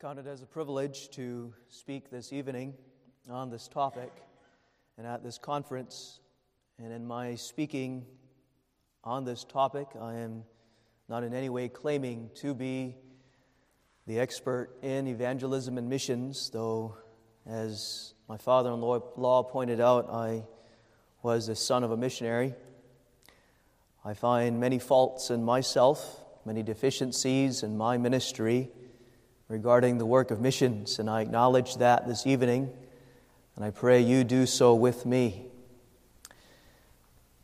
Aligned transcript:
count 0.00 0.16
it 0.16 0.28
as 0.28 0.42
a 0.42 0.46
privilege 0.46 1.08
to 1.10 1.52
speak 1.68 2.08
this 2.08 2.32
evening 2.32 2.72
on 3.28 3.50
this 3.50 3.66
topic 3.66 4.12
and 4.96 5.04
at 5.04 5.24
this 5.24 5.38
conference. 5.38 6.20
And 6.78 6.92
in 6.92 7.04
my 7.04 7.34
speaking 7.34 8.06
on 9.02 9.24
this 9.24 9.42
topic, 9.42 9.88
I 10.00 10.18
am 10.18 10.44
not 11.08 11.24
in 11.24 11.34
any 11.34 11.48
way 11.48 11.68
claiming 11.68 12.30
to 12.36 12.54
be 12.54 12.94
the 14.06 14.20
expert 14.20 14.70
in 14.82 15.08
evangelism 15.08 15.78
and 15.78 15.88
missions, 15.88 16.48
though, 16.50 16.96
as 17.44 18.14
my 18.28 18.36
father 18.36 18.70
in 18.70 18.80
law 18.80 19.42
pointed 19.42 19.80
out, 19.80 20.08
I 20.10 20.44
was 21.24 21.48
the 21.48 21.56
son 21.56 21.82
of 21.82 21.90
a 21.90 21.96
missionary. 21.96 22.54
I 24.04 24.14
find 24.14 24.60
many 24.60 24.78
faults 24.78 25.30
in 25.30 25.42
myself, 25.42 26.20
many 26.44 26.62
deficiencies 26.62 27.64
in 27.64 27.76
my 27.76 27.98
ministry 27.98 28.70
regarding 29.48 29.96
the 29.96 30.04
work 30.04 30.30
of 30.30 30.40
missions, 30.40 30.98
and 30.98 31.08
I 31.08 31.22
acknowledge 31.22 31.76
that 31.76 32.06
this 32.06 32.26
evening, 32.26 32.70
and 33.56 33.64
I 33.64 33.70
pray 33.70 34.00
you 34.00 34.22
do 34.22 34.44
so 34.44 34.74
with 34.74 35.06
me. 35.06 35.46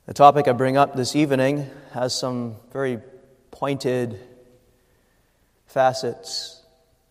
The 0.04 0.12
topic 0.12 0.46
I 0.46 0.52
bring 0.52 0.76
up 0.76 0.94
this 0.94 1.16
evening 1.16 1.70
has 1.92 2.14
some 2.14 2.56
very 2.70 2.98
pointed 3.50 4.20
facets, 5.66 6.62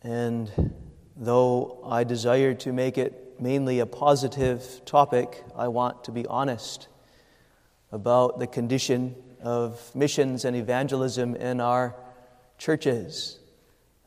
and 0.03 0.73
though 1.17 1.81
I 1.83 2.03
desire 2.03 2.53
to 2.53 2.71
make 2.71 2.99
it 2.99 3.41
mainly 3.41 3.79
a 3.79 3.87
positive 3.87 4.81
topic, 4.85 5.43
I 5.55 5.69
want 5.69 6.03
to 6.03 6.11
be 6.11 6.27
honest 6.27 6.87
about 7.91 8.37
the 8.37 8.45
condition 8.45 9.15
of 9.41 9.95
missions 9.95 10.45
and 10.45 10.55
evangelism 10.55 11.35
in 11.35 11.59
our 11.61 11.95
churches. 12.59 13.39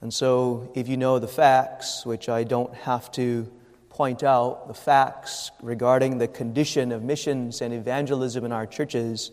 And 0.01 0.13
so, 0.13 0.71
if 0.75 0.89
you 0.89 0.97
know 0.97 1.19
the 1.19 1.29
facts, 1.29 2.05
which 2.05 2.29
I 2.29 2.45
don't 2.45 2.75
have 2.75 3.11
to 3.13 3.51
point 3.89 4.23
out, 4.23 4.69
the 4.69 4.75
facts 4.75 5.51
regarding 5.63 6.19
the 6.19 6.29
condition 6.29 6.93
of 6.93 7.03
missions 7.03 7.63
and 7.63 7.73
evangelism 7.73 8.45
in 8.45 8.53
our 8.53 8.67
churches, 8.67 9.31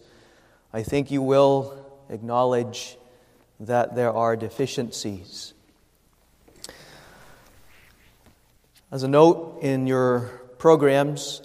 I 0.71 0.83
think 0.83 1.11
you 1.11 1.21
will 1.21 1.85
acknowledge 2.09 2.97
that 3.59 3.95
there 3.95 4.11
are 4.11 4.35
deficiencies. 4.35 5.53
As 8.89 9.03
a 9.03 9.07
note 9.07 9.59
in 9.61 9.85
your 9.85 10.29
programs, 10.59 11.41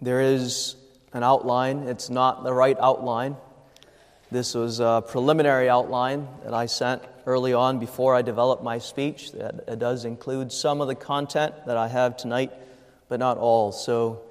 there 0.00 0.20
is 0.20 0.76
an 1.12 1.22
outline. 1.22 1.88
It's 1.88 2.10
not 2.10 2.44
the 2.44 2.52
right 2.52 2.76
outline. 2.78 3.36
This 4.34 4.52
was 4.52 4.80
a 4.80 5.00
preliminary 5.06 5.68
outline 5.68 6.26
that 6.42 6.52
I 6.52 6.66
sent 6.66 7.02
early 7.24 7.54
on 7.54 7.78
before 7.78 8.16
I 8.16 8.22
developed 8.22 8.64
my 8.64 8.78
speech. 8.78 9.30
That 9.30 9.62
it 9.68 9.78
does 9.78 10.04
include 10.04 10.50
some 10.50 10.80
of 10.80 10.88
the 10.88 10.96
content 10.96 11.54
that 11.66 11.76
I 11.76 11.86
have 11.86 12.16
tonight, 12.16 12.50
but 13.08 13.20
not 13.20 13.38
all. 13.38 13.70
So 13.70 14.22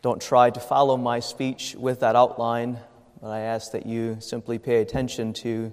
don't 0.00 0.22
try 0.22 0.48
to 0.48 0.58
follow 0.58 0.96
my 0.96 1.20
speech 1.20 1.74
with 1.74 2.00
that 2.00 2.16
outline, 2.16 2.78
but 3.20 3.28
I 3.28 3.40
ask 3.40 3.72
that 3.72 3.84
you 3.84 4.16
simply 4.20 4.58
pay 4.58 4.80
attention 4.80 5.34
to 5.34 5.70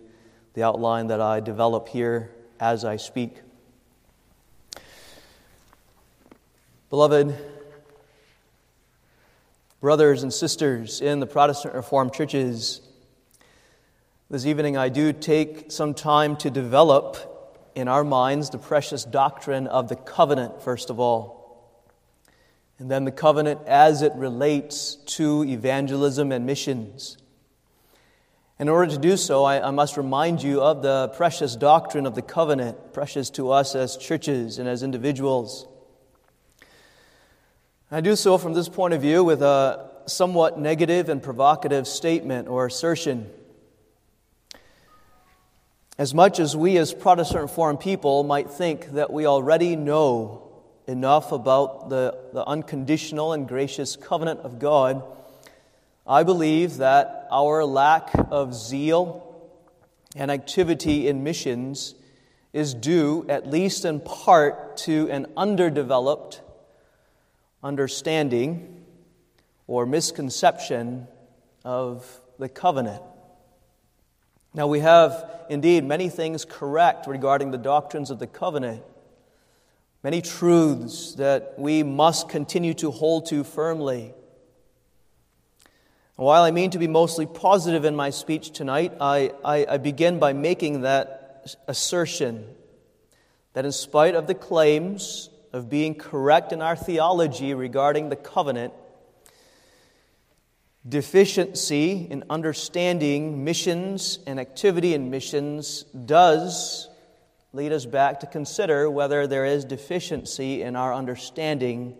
the 0.55 0.63
outline 0.63 1.07
that 1.07 1.21
I 1.21 1.39
develop 1.39 1.87
here 1.87 2.31
as 2.59 2.83
I 2.83 2.97
speak. 2.97 3.37
Beloved, 6.89 7.33
brothers 9.79 10.23
and 10.23 10.33
sisters 10.33 10.99
in 10.99 11.21
the 11.21 11.27
Protestant 11.27 11.75
Reformed 11.75 12.11
churches, 12.11 12.81
this 14.31 14.45
evening, 14.45 14.77
I 14.77 14.89
do 14.89 15.11
take 15.11 15.71
some 15.71 15.95
time 15.95 16.37
to 16.37 16.51
develop 16.51 17.71
in 17.73 17.87
our 17.87 18.03
minds 18.03 18.51
the 18.51 18.59
precious 18.59 19.03
doctrine 19.03 19.65
of 19.65 19.89
the 19.89 19.95
covenant, 19.95 20.61
first 20.61 20.91
of 20.91 20.99
all, 20.99 21.73
and 22.77 22.91
then 22.91 23.05
the 23.05 23.11
covenant 23.11 23.61
as 23.65 24.03
it 24.03 24.13
relates 24.13 24.95
to 25.17 25.43
evangelism 25.45 26.31
and 26.31 26.45
missions. 26.45 27.17
In 28.59 28.69
order 28.69 28.91
to 28.91 28.99
do 28.99 29.17
so, 29.17 29.45
I, 29.45 29.67
I, 29.67 29.71
must 29.71 29.97
remind 29.97 30.43
you 30.43 30.61
of 30.61 30.83
the 30.83 31.07
precious 31.15 31.55
doctrine 31.55 32.05
of 32.05 32.13
the 32.13 32.21
covenant, 32.21 32.93
precious 32.93 33.31
to 33.31 33.49
us 33.49 33.73
as 33.73 33.97
churches 33.97 34.59
and 34.59 34.69
as 34.69 34.83
individuals. 34.83 35.65
I 37.89 38.01
do 38.01 38.15
so 38.15 38.37
from 38.37 38.53
this 38.53 38.69
point 38.69 38.93
of 38.93 39.01
view 39.01 39.23
with 39.23 39.41
a 39.41 39.89
somewhat 40.05 40.59
negative 40.59 41.09
and 41.09 41.23
provocative 41.23 41.87
statement 41.87 42.47
or 42.47 42.67
assertion. 42.67 43.31
As 45.99 46.13
much 46.13 46.39
as 46.39 46.55
we 46.55 46.77
as 46.77 46.93
Protestant 46.93 47.41
Reformed 47.41 47.81
people 47.81 48.23
might 48.23 48.49
think 48.49 48.91
that 48.91 49.11
we 49.11 49.25
already 49.25 49.75
know 49.75 50.49
enough 50.87 51.33
about 51.33 51.89
the, 51.89 52.17
the 52.31 52.47
unconditional 52.47 53.33
and 53.33 53.45
gracious 53.45 53.97
covenant 53.97 54.39
of 54.39 54.59
God, 54.59 55.03
I 56.07 56.23
believe 56.23 56.77
that 56.77 57.27
our 57.29 57.65
lack 57.65 58.11
of 58.31 58.55
zeal 58.55 59.51
and 60.15 60.31
activity 60.31 61.09
in 61.09 61.25
missions 61.25 61.95
is 62.53 62.73
due, 62.73 63.25
at 63.27 63.45
least 63.45 63.83
in 63.83 63.99
part, 63.99 64.77
to 64.77 65.09
an 65.11 65.27
underdeveloped 65.35 66.39
understanding 67.61 68.85
or 69.67 69.85
misconception 69.85 71.09
of 71.65 72.21
the 72.37 72.47
covenant. 72.47 73.03
Now, 74.53 74.67
we 74.67 74.79
have 74.79 75.45
indeed 75.49 75.83
many 75.83 76.09
things 76.09 76.43
correct 76.43 77.07
regarding 77.07 77.51
the 77.51 77.57
doctrines 77.57 78.09
of 78.09 78.19
the 78.19 78.27
covenant, 78.27 78.83
many 80.03 80.21
truths 80.21 81.15
that 81.15 81.53
we 81.57 81.83
must 81.83 82.29
continue 82.29 82.73
to 82.75 82.89
hold 82.91 83.27
to 83.27 83.43
firmly. 83.43 84.13
While 86.15 86.43
I 86.43 86.51
mean 86.51 86.71
to 86.71 86.79
be 86.79 86.87
mostly 86.87 87.25
positive 87.25 87.85
in 87.85 87.95
my 87.95 88.09
speech 88.09 88.51
tonight, 88.51 88.93
I, 88.99 89.31
I, 89.45 89.65
I 89.69 89.77
begin 89.77 90.19
by 90.19 90.33
making 90.33 90.81
that 90.81 91.57
assertion 91.67 92.45
that 93.53 93.65
in 93.65 93.71
spite 93.71 94.15
of 94.15 94.27
the 94.27 94.33
claims 94.33 95.29
of 95.53 95.69
being 95.69 95.95
correct 95.95 96.51
in 96.51 96.61
our 96.61 96.75
theology 96.75 97.53
regarding 97.53 98.09
the 98.09 98.15
covenant, 98.15 98.73
deficiency 100.87 102.07
in 102.09 102.23
understanding 102.29 103.43
missions 103.43 104.19
and 104.25 104.39
activity 104.39 104.93
in 104.93 105.09
missions 105.09 105.83
does 105.83 106.89
lead 107.51 107.71
us 107.71 107.85
back 107.85 108.21
to 108.21 108.27
consider 108.27 108.89
whether 108.89 109.27
there 109.27 109.45
is 109.45 109.65
deficiency 109.65 110.61
in 110.61 110.75
our 110.75 110.93
understanding 110.93 111.95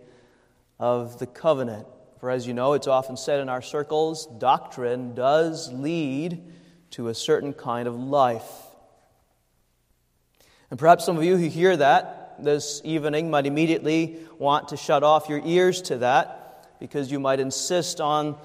of 0.78 1.18
the 1.18 1.26
covenant. 1.26 1.86
For 2.20 2.30
as 2.30 2.46
you 2.46 2.54
know, 2.54 2.74
it's 2.74 2.86
often 2.86 3.16
said 3.16 3.40
in 3.40 3.48
our 3.48 3.62
circles, 3.62 4.26
doctrine 4.26 5.14
does 5.14 5.72
lead 5.72 6.42
to 6.90 7.08
a 7.08 7.14
certain 7.14 7.52
kind 7.52 7.88
of 7.88 7.94
life. 7.94 8.48
And 10.70 10.78
perhaps 10.78 11.04
some 11.04 11.16
of 11.16 11.24
you 11.24 11.36
who 11.36 11.48
hear 11.48 11.76
that 11.76 12.36
this 12.38 12.80
evening 12.84 13.30
might 13.30 13.46
immediately 13.46 14.18
want 14.38 14.68
to 14.68 14.76
shut 14.76 15.02
off 15.02 15.28
your 15.28 15.42
ears 15.44 15.82
to 15.82 15.98
that 15.98 16.78
because 16.80 17.10
you 17.10 17.20
might 17.20 17.40
insist 17.40 18.00
on 18.00 18.38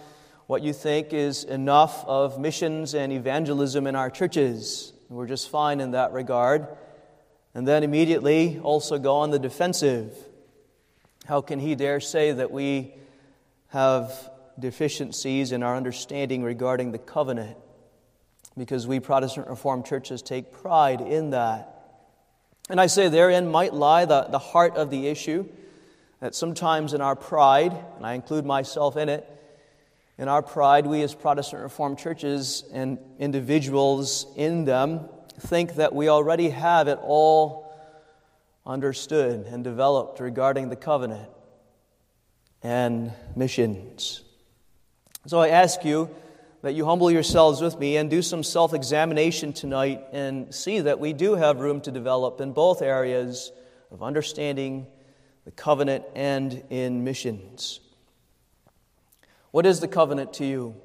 what 0.48 0.62
you 0.62 0.74
think 0.74 1.14
is 1.14 1.44
enough 1.44 2.06
of 2.06 2.40
missions 2.40 2.94
and 2.94 3.12
evangelism 3.12 3.88
in 3.88 3.96
our 3.96 4.10
churches. 4.10 4.94
We're 5.10 5.28
just 5.28 5.50
fine 5.50 5.80
in 5.80 5.92
that 5.92 6.14
regard. 6.14 6.68
And 7.54 7.68
then 7.68 7.84
immediately 7.84 8.60
also 8.62 9.00
go 9.00 9.16
on 9.18 9.32
the 9.32 9.40
defensive. 9.40 10.16
How 11.26 11.42
can 11.42 11.60
he 11.60 11.74
dare 11.74 12.00
say 12.00 12.32
that 12.32 12.52
we 12.52 12.94
have 13.70 14.30
deficiencies 14.60 15.52
in 15.52 15.64
our 15.64 15.76
understanding 15.76 16.44
regarding 16.44 16.92
the 16.92 17.00
covenant? 17.00 17.58
Because 18.58 18.88
we 18.88 19.00
Protestant 19.00 19.48
Reformed 19.48 19.86
churches 19.86 20.22
take 20.22 20.52
pride 20.52 21.02
in 21.02 21.32
that. 21.32 21.72
And 22.70 22.80
I 22.80 22.88
say 22.88 23.10
therein 23.10 23.50
might 23.50 23.74
lie 23.74 24.06
the, 24.06 24.24
the 24.24 24.40
heart 24.40 24.76
of 24.76 24.90
the 24.90 25.08
issue, 25.08 25.48
that 26.20 26.36
sometimes 26.36 26.94
in 26.94 27.02
our 27.02 27.16
pride, 27.16 27.76
and 27.98 28.06
I 28.06 28.14
include 28.14 28.46
myself 28.46 28.98
in 28.98 29.10
it, 29.10 29.30
in 30.18 30.28
our 30.30 30.42
pride, 30.42 30.88
we 30.88 31.02
as 31.02 31.14
Protestant 31.14 31.62
Reformed 31.62 32.00
churches 32.00 32.64
and 32.72 32.98
individuals 33.20 34.28
in 34.38 34.64
them 34.64 35.10
think 35.40 35.76
that 35.76 35.94
we 35.94 36.08
already 36.08 36.50
have 36.50 36.88
it 36.88 37.00
all 37.02 37.70
understood 38.66 39.46
and 39.48 39.64
developed 39.64 40.20
regarding 40.20 40.70
the 40.70 40.76
covenant 40.76 41.30
and 42.64 43.12
missions. 43.36 44.24
So 45.28 45.40
I 45.40 45.50
ask 45.50 45.84
you 45.84 46.10
that 46.62 46.74
you 46.74 46.86
humble 46.86 47.12
yourselves 47.12 47.62
with 47.62 47.78
me 47.78 47.98
and 47.98 48.10
do 48.10 48.22
some 48.22 48.42
self 48.42 48.74
examination 48.74 49.54
tonight 49.54 50.02
and 50.14 50.54
see 50.54 50.80
that 50.80 51.00
we 51.00 51.14
do 51.14 51.36
have 51.36 51.60
room 51.60 51.82
to 51.82 51.92
develop 51.92 52.40
in 52.42 52.54
both 52.54 52.82
areas 52.82 53.52
of 53.92 54.02
understanding 54.02 54.88
the 55.44 55.52
covenant 55.52 56.06
and 56.16 56.64
in 56.70 57.04
missions. 57.04 57.82
What 59.56 59.66
is 59.66 59.80
the 59.80 59.88
covenant 59.88 60.34
to 60.34 60.46
you? 60.46 60.76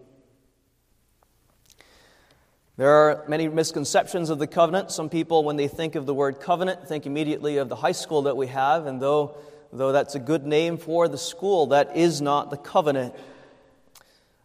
There 2.76 2.88
are 2.88 3.25
many 3.26 3.49
misconceptions 3.49 4.31
of 4.31 4.38
the 4.38 4.46
covenant. 4.46 4.93
Some 4.93 5.08
people, 5.08 5.43
when 5.43 5.56
they 5.56 5.67
think 5.67 5.96
of 5.96 6.06
the 6.06 6.14
word 6.14 6.38
covenant, 6.38 6.87
think 6.87 7.05
immediately 7.05 7.56
of 7.56 7.69
the 7.69 7.75
high 7.75 7.90
school 7.90 8.22
that 8.22 8.37
we 8.37 8.46
have, 8.46 8.87
and 8.87 9.02
though, 9.02 9.37
though 9.72 9.90
that's 9.90 10.14
a 10.14 10.20
good 10.20 10.46
name 10.46 10.76
for 10.76 11.08
the 11.08 11.19
school, 11.19 11.67
that 11.67 11.96
is 11.96 12.22
not 12.22 12.50
the 12.50 12.56
covenant. 12.56 13.12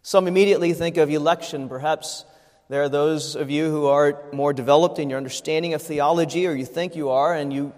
Some 0.02 0.26
immediately 0.26 0.72
think 0.72 0.96
of 0.96 1.08
election. 1.08 1.68
Perhaps 1.68 2.24
there 2.68 2.82
are 2.82 2.88
those 2.88 3.36
of 3.36 3.48
you 3.48 3.70
who 3.70 3.86
are 3.86 4.24
more 4.32 4.52
developed 4.52 4.98
in 4.98 5.08
your 5.08 5.18
understanding 5.18 5.72
of 5.72 5.82
theology, 5.82 6.48
or 6.48 6.52
you 6.52 6.66
think 6.66 6.96
you 6.96 7.10
are, 7.10 7.32
and 7.32 7.52
you 7.52 7.72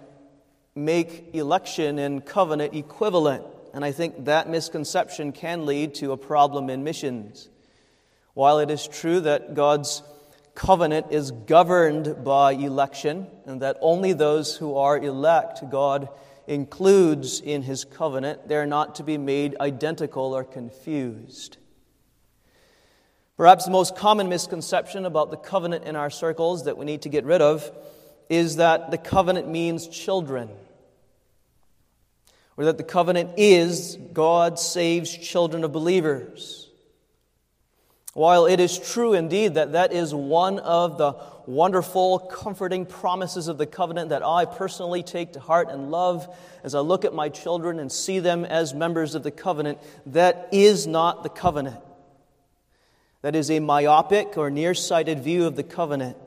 make 0.73 1.29
election 1.35 1.99
and 1.99 2.25
covenant 2.25 2.73
equivalent. 2.73 3.45
And 3.73 3.85
I 3.85 3.91
think 3.91 4.25
that 4.25 4.49
misconception 4.49 5.31
can 5.31 5.65
lead 5.65 5.95
to 5.95 6.11
a 6.11 6.17
problem 6.17 6.69
in 6.69 6.83
missions. 6.83 7.49
While 8.33 8.59
it 8.59 8.71
is 8.71 8.87
true 8.87 9.19
that 9.21 9.53
God's 9.53 10.03
covenant 10.55 11.07
is 11.11 11.31
governed 11.31 12.23
by 12.23 12.51
election, 12.51 13.27
and 13.45 13.61
that 13.61 13.77
only 13.79 14.13
those 14.13 14.55
who 14.55 14.75
are 14.75 14.97
elect 14.97 15.69
God 15.69 16.09
includes 16.47 17.39
in 17.39 17.61
his 17.61 17.85
covenant. 17.85 18.47
They're 18.47 18.65
not 18.65 18.95
to 18.95 19.03
be 19.03 19.17
made 19.17 19.55
identical 19.61 20.35
or 20.35 20.43
confused. 20.43 21.57
Perhaps 23.37 23.65
the 23.65 23.71
most 23.71 23.95
common 23.95 24.27
misconception 24.27 25.05
about 25.05 25.31
the 25.31 25.37
covenant 25.37 25.85
in 25.85 25.95
our 25.95 26.09
circles 26.09 26.65
that 26.65 26.77
we 26.77 26.85
need 26.85 27.03
to 27.03 27.09
get 27.09 27.23
rid 27.23 27.41
of 27.41 27.71
is 28.29 28.57
that 28.57 28.91
the 28.91 28.97
covenant 28.97 29.47
means 29.47 29.87
children, 29.87 30.49
or 32.59 32.65
that 32.65 32.77
the 32.77 32.83
covenant 32.83 33.31
is 33.37 33.97
God 34.11 34.59
saves 34.59 35.17
children 35.17 35.63
of 35.63 35.71
believers. 35.71 36.69
While 38.13 38.47
it 38.47 38.59
is 38.59 38.77
true 38.77 39.13
indeed 39.13 39.53
that 39.53 39.71
that 39.71 39.93
is 39.93 40.13
one 40.13 40.59
of 40.59 40.97
the 40.97 41.13
wonderful, 41.45 42.19
comforting 42.19 42.85
promises 42.85 43.47
of 43.47 43.57
the 43.57 43.65
covenant 43.65 44.09
that 44.09 44.25
I 44.25 44.43
personally 44.43 45.03
take 45.03 45.33
to 45.33 45.39
heart 45.39 45.69
and 45.69 45.89
love 45.89 46.35
as 46.61 46.75
I 46.75 46.81
look 46.81 47.05
at 47.05 47.13
my 47.13 47.29
children 47.29 47.79
and 47.79 47.89
see 47.89 48.19
them 48.19 48.43
as 48.43 48.73
members 48.73 49.15
of 49.15 49.23
the 49.23 49.31
covenant, 49.31 49.79
that 50.07 50.49
is 50.51 50.85
not 50.85 51.23
the 51.23 51.29
covenant. 51.29 51.79
That 53.21 53.37
is 53.37 53.49
a 53.49 53.61
myopic 53.61 54.37
or 54.37 54.49
nearsighted 54.49 55.23
view 55.23 55.45
of 55.45 55.55
the 55.55 55.63
covenant. 55.63 56.17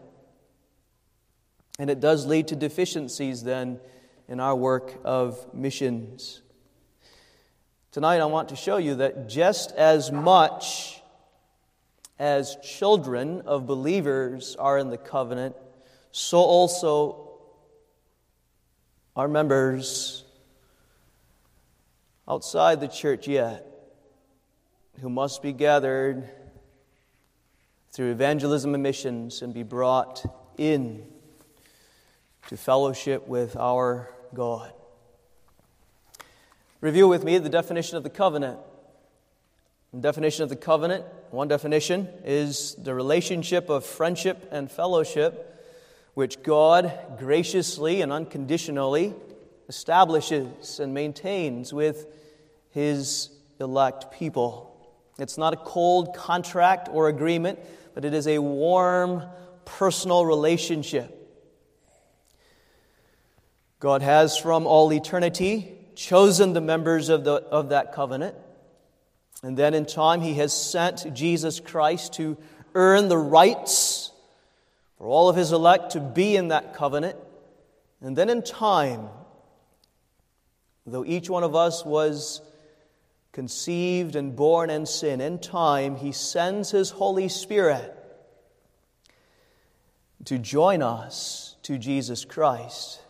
And 1.78 1.90
it 1.90 2.00
does 2.00 2.24
lead 2.24 2.48
to 2.48 2.56
deficiencies 2.56 3.42
then 3.42 3.80
in 4.28 4.40
our 4.40 4.54
work 4.54 5.00
of 5.04 5.52
missions. 5.54 6.42
Tonight, 7.90 8.20
I 8.20 8.24
want 8.24 8.48
to 8.50 8.56
show 8.56 8.78
you 8.78 8.96
that 8.96 9.28
just 9.28 9.72
as 9.72 10.10
much 10.10 11.02
as 12.18 12.56
children 12.62 13.42
of 13.42 13.66
believers 13.66 14.56
are 14.56 14.78
in 14.78 14.88
the 14.88 14.98
covenant, 14.98 15.56
so 16.10 16.38
also 16.38 17.32
are 19.14 19.28
members 19.28 20.24
outside 22.28 22.80
the 22.80 22.88
church 22.88 23.28
yet 23.28 23.66
who 25.00 25.10
must 25.10 25.42
be 25.42 25.52
gathered 25.52 26.28
through 27.90 28.10
evangelism 28.10 28.74
and 28.74 28.82
missions 28.82 29.42
and 29.42 29.52
be 29.52 29.62
brought 29.62 30.24
in 30.56 31.04
to 32.48 32.56
fellowship 32.56 33.26
with 33.28 33.56
our 33.56 34.10
God. 34.34 34.72
Review 36.80 37.06
with 37.06 37.24
me 37.24 37.38
the 37.38 37.48
definition 37.48 37.96
of 37.96 38.02
the 38.02 38.10
covenant. 38.10 38.58
The 39.92 40.00
definition 40.00 40.42
of 40.42 40.48
the 40.48 40.56
covenant, 40.56 41.04
one 41.30 41.48
definition, 41.48 42.08
is 42.24 42.74
the 42.76 42.94
relationship 42.94 43.68
of 43.68 43.84
friendship 43.84 44.48
and 44.50 44.70
fellowship 44.70 45.48
which 46.14 46.42
God 46.42 46.92
graciously 47.18 48.02
and 48.02 48.12
unconditionally 48.12 49.14
establishes 49.68 50.80
and 50.80 50.92
maintains 50.92 51.72
with 51.72 52.06
his 52.70 53.30
elect 53.60 54.12
people. 54.12 54.68
It's 55.18 55.38
not 55.38 55.52
a 55.52 55.58
cold 55.58 56.14
contract 56.14 56.88
or 56.90 57.08
agreement, 57.08 57.58
but 57.94 58.04
it 58.04 58.12
is 58.12 58.26
a 58.26 58.38
warm, 58.38 59.22
personal 59.64 60.26
relationship. 60.26 61.21
God 63.82 64.00
has 64.00 64.38
from 64.38 64.66
all 64.66 64.92
eternity 64.92 65.74
chosen 65.96 66.52
the 66.52 66.60
members 66.60 67.08
of, 67.08 67.24
the, 67.24 67.32
of 67.32 67.70
that 67.70 67.92
covenant 67.92 68.36
and 69.42 69.56
then 69.56 69.74
in 69.74 69.86
time, 69.86 70.20
he 70.20 70.34
has 70.34 70.52
sent 70.52 71.12
Jesus 71.14 71.58
Christ 71.58 72.14
to 72.14 72.36
earn 72.74 73.08
the 73.08 73.18
rights 73.18 74.12
for 74.96 75.08
all 75.08 75.28
of 75.28 75.34
his 75.34 75.50
elect 75.50 75.92
to 75.92 76.00
be 76.00 76.36
in 76.36 76.48
that 76.48 76.74
covenant. 76.74 77.16
And 78.00 78.16
then 78.16 78.30
in 78.30 78.42
time, 78.42 79.08
though 80.86 81.04
each 81.04 81.28
one 81.28 81.42
of 81.42 81.56
us 81.56 81.84
was 81.84 82.40
conceived 83.32 84.14
and 84.14 84.36
born 84.36 84.70
in 84.70 84.86
sin, 84.86 85.20
in 85.20 85.40
time, 85.40 85.96
he 85.96 86.12
sends 86.12 86.70
his 86.70 86.90
Holy 86.90 87.28
Spirit 87.28 87.98
to 90.26 90.38
join 90.38 90.82
us 90.82 91.56
to 91.62 91.78
Jesus 91.78 92.24
Christ 92.24 93.01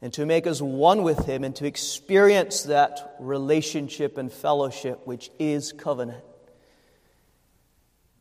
and 0.00 0.12
to 0.12 0.24
make 0.24 0.46
us 0.46 0.60
one 0.60 1.02
with 1.02 1.26
Him 1.26 1.44
and 1.44 1.54
to 1.56 1.66
experience 1.66 2.64
that 2.64 3.16
relationship 3.18 4.16
and 4.16 4.32
fellowship 4.32 5.06
which 5.06 5.30
is 5.38 5.72
covenant. 5.72 6.24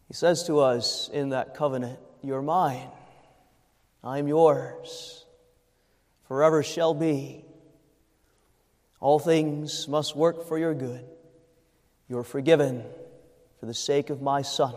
He 0.08 0.14
says 0.14 0.46
to 0.46 0.60
us 0.60 1.10
in 1.12 1.30
that 1.30 1.56
covenant, 1.56 2.00
You're 2.24 2.42
mine, 2.42 2.90
I'm 4.04 4.28
yours, 4.28 5.26
forever 6.28 6.64
shall 6.64 6.94
be. 6.94 7.44
All 9.00 9.20
things 9.20 9.88
must 9.88 10.16
work 10.16 10.48
for 10.48 10.58
your 10.58 10.74
good. 10.74 11.06
You're 12.10 12.24
forgiven 12.24 12.84
for 13.60 13.66
the 13.66 13.74
sake 13.74 14.10
of 14.10 14.22
my 14.22 14.42
Son, 14.42 14.74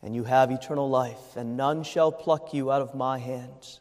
and 0.00 0.14
you 0.14 0.24
have 0.24 0.50
eternal 0.50 0.88
life, 0.88 1.36
and 1.36 1.56
none 1.56 1.82
shall 1.82 2.12
pluck 2.12 2.54
you 2.54 2.70
out 2.70 2.80
of 2.82 2.94
my 2.94 3.18
hands. 3.18 3.79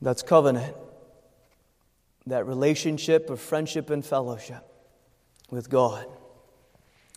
That's 0.00 0.22
covenant. 0.22 0.76
That 2.26 2.46
relationship 2.46 3.30
of 3.30 3.40
friendship 3.40 3.90
and 3.90 4.04
fellowship 4.04 4.64
with 5.50 5.70
God. 5.70 6.06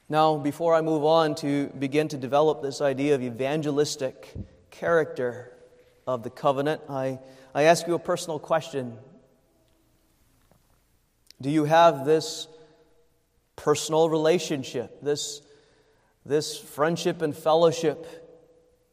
Now, 0.10 0.38
before 0.38 0.74
I 0.74 0.82
move 0.82 1.06
on 1.06 1.36
to 1.36 1.68
begin 1.68 2.08
to 2.10 2.18
develop 2.18 2.62
this 2.62 2.82
idea 2.82 3.16
of 3.16 3.24
evangelistic 3.24 4.34
character 4.70 5.54
of 6.08 6.24
the 6.24 6.30
covenant, 6.30 6.82
I, 6.90 7.20
I 7.54 7.64
ask 7.64 7.88
you 7.88 7.94
a 7.94 8.00
personal 8.00 8.40
question. 8.40 8.98
Do 11.40 11.50
you 11.50 11.66
have 11.66 12.06
this 12.06 12.48
personal 13.56 14.10
relationship, 14.10 15.02
this, 15.02 15.42
this 16.26 16.58
friendship 16.58 17.22
and 17.22 17.36
fellowship 17.36 18.06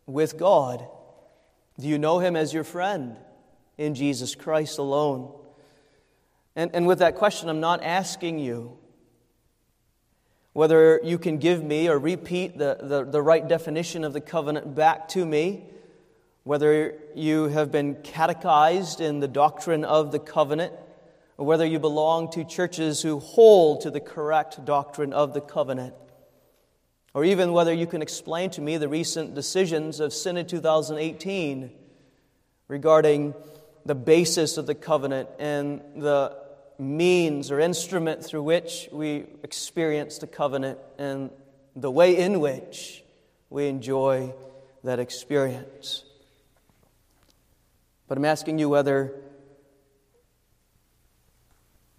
with 0.06 0.38
God? 0.38 0.86
Do 1.80 1.88
you 1.88 1.98
know 1.98 2.18
Him 2.18 2.36
as 2.36 2.52
your 2.52 2.64
friend? 2.64 3.16
In 3.78 3.94
Jesus 3.94 4.35
Christ 4.35 4.78
alone. 4.78 5.32
And, 6.56 6.73
and 6.75 6.87
with 6.87 6.99
that 6.99 7.14
question, 7.14 7.49
I'm 7.49 7.61
not 7.61 7.82
asking 7.82 8.40
you 8.40 8.76
whether 10.52 11.00
you 11.04 11.18
can 11.18 11.38
give 11.38 11.62
me 11.62 11.88
or 11.88 11.99
repeat 11.99 12.58
the, 12.58 12.76
the, 12.80 13.04
the 13.04 13.23
right 13.23 13.47
definition 13.47 14.02
of 14.02 14.12
the 14.12 14.20
covenant 14.20 14.75
back 14.75 15.06
to 15.06 15.25
me, 15.25 15.62
whether 16.42 16.99
you 17.14 17.44
have 17.44 17.70
been 17.70 17.94
catechized 18.02 19.00
in 19.00 19.20
the 19.20 19.28
doctrine 19.28 19.85
of 19.85 20.11
the 20.11 20.18
covenant, 20.18 20.73
or 21.37 21.47
whether 21.47 21.64
you 21.64 21.78
belong 21.78 22.28
to 22.32 22.42
churches 22.42 23.02
who 23.02 23.20
hold 23.20 23.82
to 23.82 23.90
the 23.92 24.00
correct 24.00 24.64
doctrine 24.64 25.12
of 25.12 25.32
the 25.32 25.40
covenant, 25.40 25.94
or 27.14 27.25
even 27.25 27.52
whether 27.52 27.73
you 27.73 27.87
can 27.87 28.02
explain 28.02 28.50
to 28.50 28.61
me 28.61 28.76
the 28.78 28.88
recent 28.88 29.37
decisions 29.37 30.00
of 30.00 30.12
Synod 30.12 30.49
2018 30.49 31.70
regarding 32.66 33.32
the 33.85 33.94
basis 33.94 34.56
of 34.56 34.66
the 34.66 34.75
covenant 34.75 35.28
and 35.38 35.80
the 35.97 36.37
means 36.78 37.50
or 37.50 37.58
instrument 37.58 38.25
through 38.25 38.42
which 38.42 38.88
we 38.92 39.25
experience 39.42 40.18
the 40.18 40.26
covenant 40.26 40.78
and 40.99 41.30
the 41.75 41.90
way 41.90 42.16
in 42.16 42.40
which 42.40 43.02
we 43.50 43.66
enjoy 43.66 44.32
that 44.85 44.99
experience. 44.99 46.04
But 48.06 48.18
I'm 48.18 48.25
asking 48.25 48.58
you 48.58 48.68
whether 48.68 49.14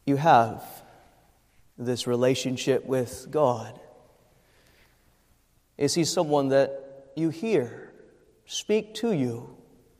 you 0.05 0.15
have 0.15 0.63
this 1.77 2.07
relationship 2.07 2.86
with 2.86 3.27
God. 3.29 3.79
Is 5.77 5.93
He 5.93 6.03
someone 6.03 6.50
that 6.50 7.12
you 7.15 7.29
hear 7.29 7.93
speak 8.45 8.95
to 8.95 9.13
you 9.13 9.55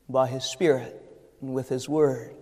by 0.08 0.26
His 0.26 0.44
Spirit? 0.44 1.09
And 1.40 1.54
with 1.54 1.68
His 1.68 1.88
Word? 1.88 2.34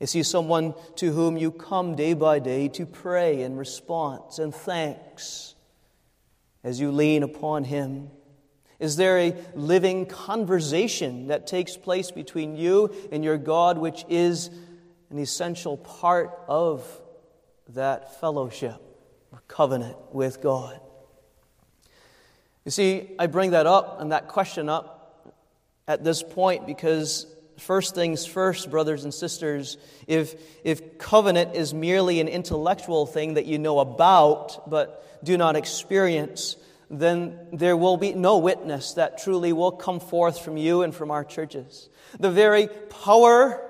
Is 0.00 0.12
He 0.12 0.22
someone 0.22 0.74
to 0.96 1.12
whom 1.12 1.36
you 1.36 1.50
come 1.50 1.94
day 1.94 2.14
by 2.14 2.38
day 2.38 2.68
to 2.68 2.86
pray 2.86 3.42
in 3.42 3.56
response 3.56 4.38
and 4.38 4.54
thanks 4.54 5.54
as 6.64 6.80
you 6.80 6.90
lean 6.90 7.22
upon 7.22 7.64
Him? 7.64 8.10
Is 8.78 8.96
there 8.96 9.18
a 9.18 9.36
living 9.54 10.06
conversation 10.06 11.28
that 11.28 11.46
takes 11.46 11.76
place 11.76 12.10
between 12.10 12.56
you 12.56 12.92
and 13.12 13.22
your 13.22 13.38
God, 13.38 13.78
which 13.78 14.04
is 14.08 14.50
an 15.10 15.18
essential 15.18 15.76
part 15.76 16.36
of 16.48 16.84
that 17.68 18.18
fellowship 18.18 18.82
or 19.30 19.40
covenant 19.46 19.96
with 20.10 20.42
God? 20.42 20.80
You 22.64 22.72
see, 22.72 23.10
I 23.18 23.28
bring 23.28 23.52
that 23.52 23.66
up 23.66 24.00
and 24.00 24.10
that 24.10 24.26
question 24.26 24.68
up 24.68 25.01
at 25.86 26.04
this 26.04 26.22
point 26.22 26.66
because, 26.66 27.26
first 27.58 27.94
things 27.94 28.24
first, 28.26 28.70
brothers 28.70 29.04
and 29.04 29.12
sisters, 29.12 29.76
if, 30.06 30.34
if 30.64 30.98
covenant 30.98 31.54
is 31.54 31.74
merely 31.74 32.20
an 32.20 32.28
intellectual 32.28 33.06
thing 33.06 33.34
that 33.34 33.46
you 33.46 33.58
know 33.58 33.78
about 33.78 34.68
but 34.70 35.24
do 35.24 35.36
not 35.36 35.56
experience, 35.56 36.56
then 36.90 37.38
there 37.52 37.76
will 37.76 37.96
be 37.96 38.12
no 38.12 38.38
witness 38.38 38.94
that 38.94 39.18
truly 39.18 39.52
will 39.52 39.72
come 39.72 39.98
forth 39.98 40.40
from 40.40 40.56
you 40.56 40.82
and 40.82 40.94
from 40.94 41.10
our 41.10 41.24
churches. 41.24 41.88
The 42.20 42.30
very 42.30 42.68
power 42.68 43.60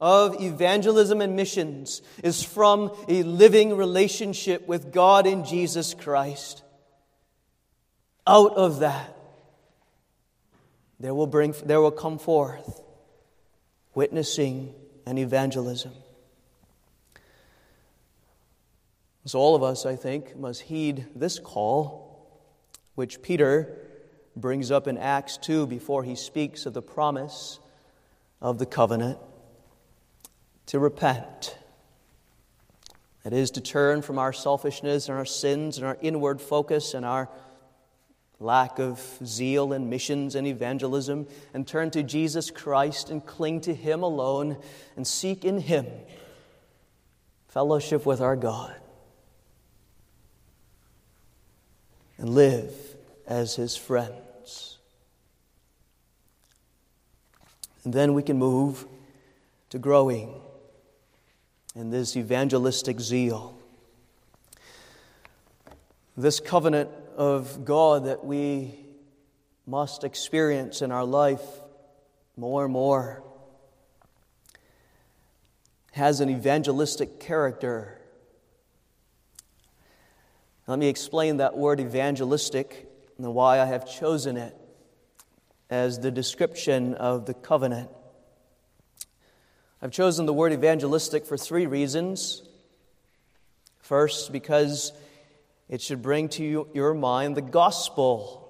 of 0.00 0.40
evangelism 0.42 1.20
and 1.20 1.36
missions 1.36 2.02
is 2.22 2.42
from 2.42 2.94
a 3.08 3.22
living 3.22 3.76
relationship 3.76 4.66
with 4.66 4.92
God 4.92 5.26
in 5.26 5.44
Jesus 5.44 5.94
Christ. 5.94 6.62
Out 8.26 8.56
of 8.56 8.80
that, 8.80 9.15
there 10.98 11.14
will, 11.14 11.26
bring, 11.26 11.54
there 11.64 11.80
will 11.80 11.90
come 11.90 12.18
forth 12.18 12.82
witnessing 13.94 14.74
and 15.04 15.18
evangelism. 15.18 15.92
So, 19.26 19.40
all 19.40 19.56
of 19.56 19.62
us, 19.62 19.84
I 19.84 19.96
think, 19.96 20.36
must 20.36 20.62
heed 20.62 21.06
this 21.14 21.38
call 21.38 22.06
which 22.94 23.22
Peter 23.22 23.76
brings 24.36 24.70
up 24.70 24.86
in 24.86 24.98
Acts 24.98 25.36
2 25.38 25.66
before 25.66 26.04
he 26.04 26.14
speaks 26.14 26.66
of 26.66 26.74
the 26.74 26.82
promise 26.82 27.58
of 28.40 28.58
the 28.58 28.66
covenant 28.66 29.18
to 30.66 30.78
repent. 30.78 31.56
That 33.24 33.32
is, 33.32 33.50
to 33.52 33.60
turn 33.60 34.02
from 34.02 34.18
our 34.18 34.32
selfishness 34.32 35.08
and 35.08 35.18
our 35.18 35.24
sins 35.24 35.78
and 35.78 35.86
our 35.86 35.98
inward 36.00 36.40
focus 36.40 36.94
and 36.94 37.04
our 37.04 37.28
lack 38.38 38.78
of 38.78 39.00
zeal 39.24 39.72
and 39.72 39.88
missions 39.88 40.34
and 40.34 40.46
evangelism 40.46 41.26
and 41.54 41.66
turn 41.66 41.90
to 41.90 42.02
Jesus 42.02 42.50
Christ 42.50 43.10
and 43.10 43.24
cling 43.24 43.60
to 43.62 43.74
Him 43.74 44.02
alone 44.02 44.58
and 44.96 45.06
seek 45.06 45.44
in 45.44 45.58
Him 45.58 45.86
fellowship 47.48 48.04
with 48.04 48.20
our 48.20 48.36
God 48.36 48.76
and 52.18 52.28
live 52.28 52.72
as 53.26 53.56
his 53.56 53.76
friends. 53.76 54.78
And 57.84 57.92
then 57.92 58.14
we 58.14 58.22
can 58.22 58.38
move 58.38 58.86
to 59.70 59.78
growing 59.78 60.40
in 61.74 61.90
this 61.90 62.16
evangelistic 62.16 63.00
zeal. 63.00 63.56
This 66.16 66.40
covenant 66.40 66.90
of 67.16 67.64
God 67.64 68.04
that 68.04 68.24
we 68.24 68.74
must 69.66 70.04
experience 70.04 70.82
in 70.82 70.92
our 70.92 71.04
life 71.04 71.42
more 72.36 72.64
and 72.64 72.72
more 72.72 73.24
has 75.92 76.20
an 76.20 76.28
evangelistic 76.28 77.18
character. 77.18 77.98
Let 80.66 80.78
me 80.78 80.88
explain 80.88 81.38
that 81.38 81.56
word 81.56 81.80
evangelistic 81.80 82.86
and 83.16 83.34
why 83.34 83.60
I 83.60 83.64
have 83.64 83.90
chosen 83.90 84.36
it 84.36 84.54
as 85.70 85.98
the 85.98 86.10
description 86.10 86.92
of 86.94 87.24
the 87.24 87.32
covenant. 87.32 87.88
I've 89.80 89.90
chosen 89.90 90.26
the 90.26 90.34
word 90.34 90.52
evangelistic 90.52 91.24
for 91.24 91.38
three 91.38 91.66
reasons. 91.66 92.42
First, 93.80 94.32
because 94.32 94.92
it 95.68 95.80
should 95.80 96.02
bring 96.02 96.28
to 96.30 96.68
your 96.74 96.94
mind 96.94 97.36
the 97.36 97.42
gospel 97.42 98.42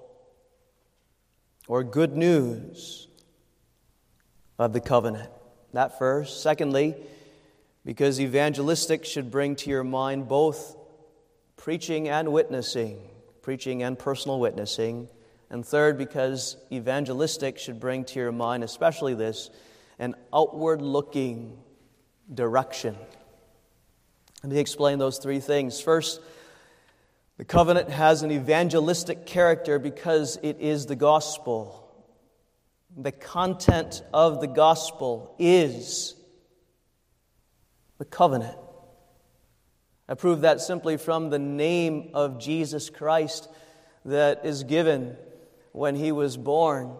or 1.67 1.83
good 1.83 2.15
news 2.15 3.07
of 4.59 4.73
the 4.73 4.79
covenant. 4.79 5.29
That 5.73 5.97
first. 5.99 6.41
Secondly, 6.41 6.95
because 7.83 8.19
evangelistic 8.19 9.05
should 9.05 9.31
bring 9.31 9.55
to 9.57 9.69
your 9.69 9.83
mind 9.83 10.27
both 10.27 10.75
preaching 11.55 12.09
and 12.09 12.31
witnessing 12.31 12.99
preaching 13.47 13.81
and 13.81 13.97
personal 13.97 14.41
witnessing. 14.41 15.07
And 15.49 15.65
third, 15.65 15.97
because 15.97 16.57
evangelistic 16.69 17.57
should 17.57 17.79
bring 17.79 18.03
to 18.03 18.19
your 18.19 18.33
mind, 18.33 18.61
especially 18.61 19.13
this, 19.13 19.49
an 19.99 20.15
outward 20.33 20.81
looking 20.81 21.57
direction. 22.33 22.97
Let 24.43 24.51
me 24.51 24.59
explain 24.59 24.99
those 24.99 25.19
three 25.19 25.39
things. 25.39 25.79
First, 25.79 26.19
the 27.37 27.45
covenant 27.45 27.89
has 27.89 28.23
an 28.23 28.31
evangelistic 28.31 29.25
character 29.25 29.77
because 29.77 30.39
it 30.41 30.59
is 30.59 30.87
the 30.87 30.95
gospel. 30.95 31.83
The 32.97 33.11
content 33.11 34.01
of 34.11 34.41
the 34.41 34.47
gospel 34.47 35.35
is 35.37 36.15
the 37.99 38.05
covenant. 38.05 38.57
I 40.09 40.15
prove 40.15 40.41
that 40.41 40.61
simply 40.61 40.97
from 40.97 41.29
the 41.29 41.39
name 41.39 42.11
of 42.13 42.39
Jesus 42.39 42.89
Christ 42.89 43.49
that 44.05 44.45
is 44.45 44.63
given 44.63 45.15
when 45.73 45.95
he 45.95 46.11
was 46.11 46.37
born. 46.37 46.95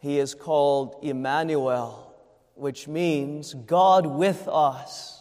He 0.00 0.18
is 0.18 0.34
called 0.34 1.00
Emmanuel, 1.02 2.14
which 2.54 2.88
means 2.88 3.52
God 3.52 4.06
with 4.06 4.48
us. 4.48 5.15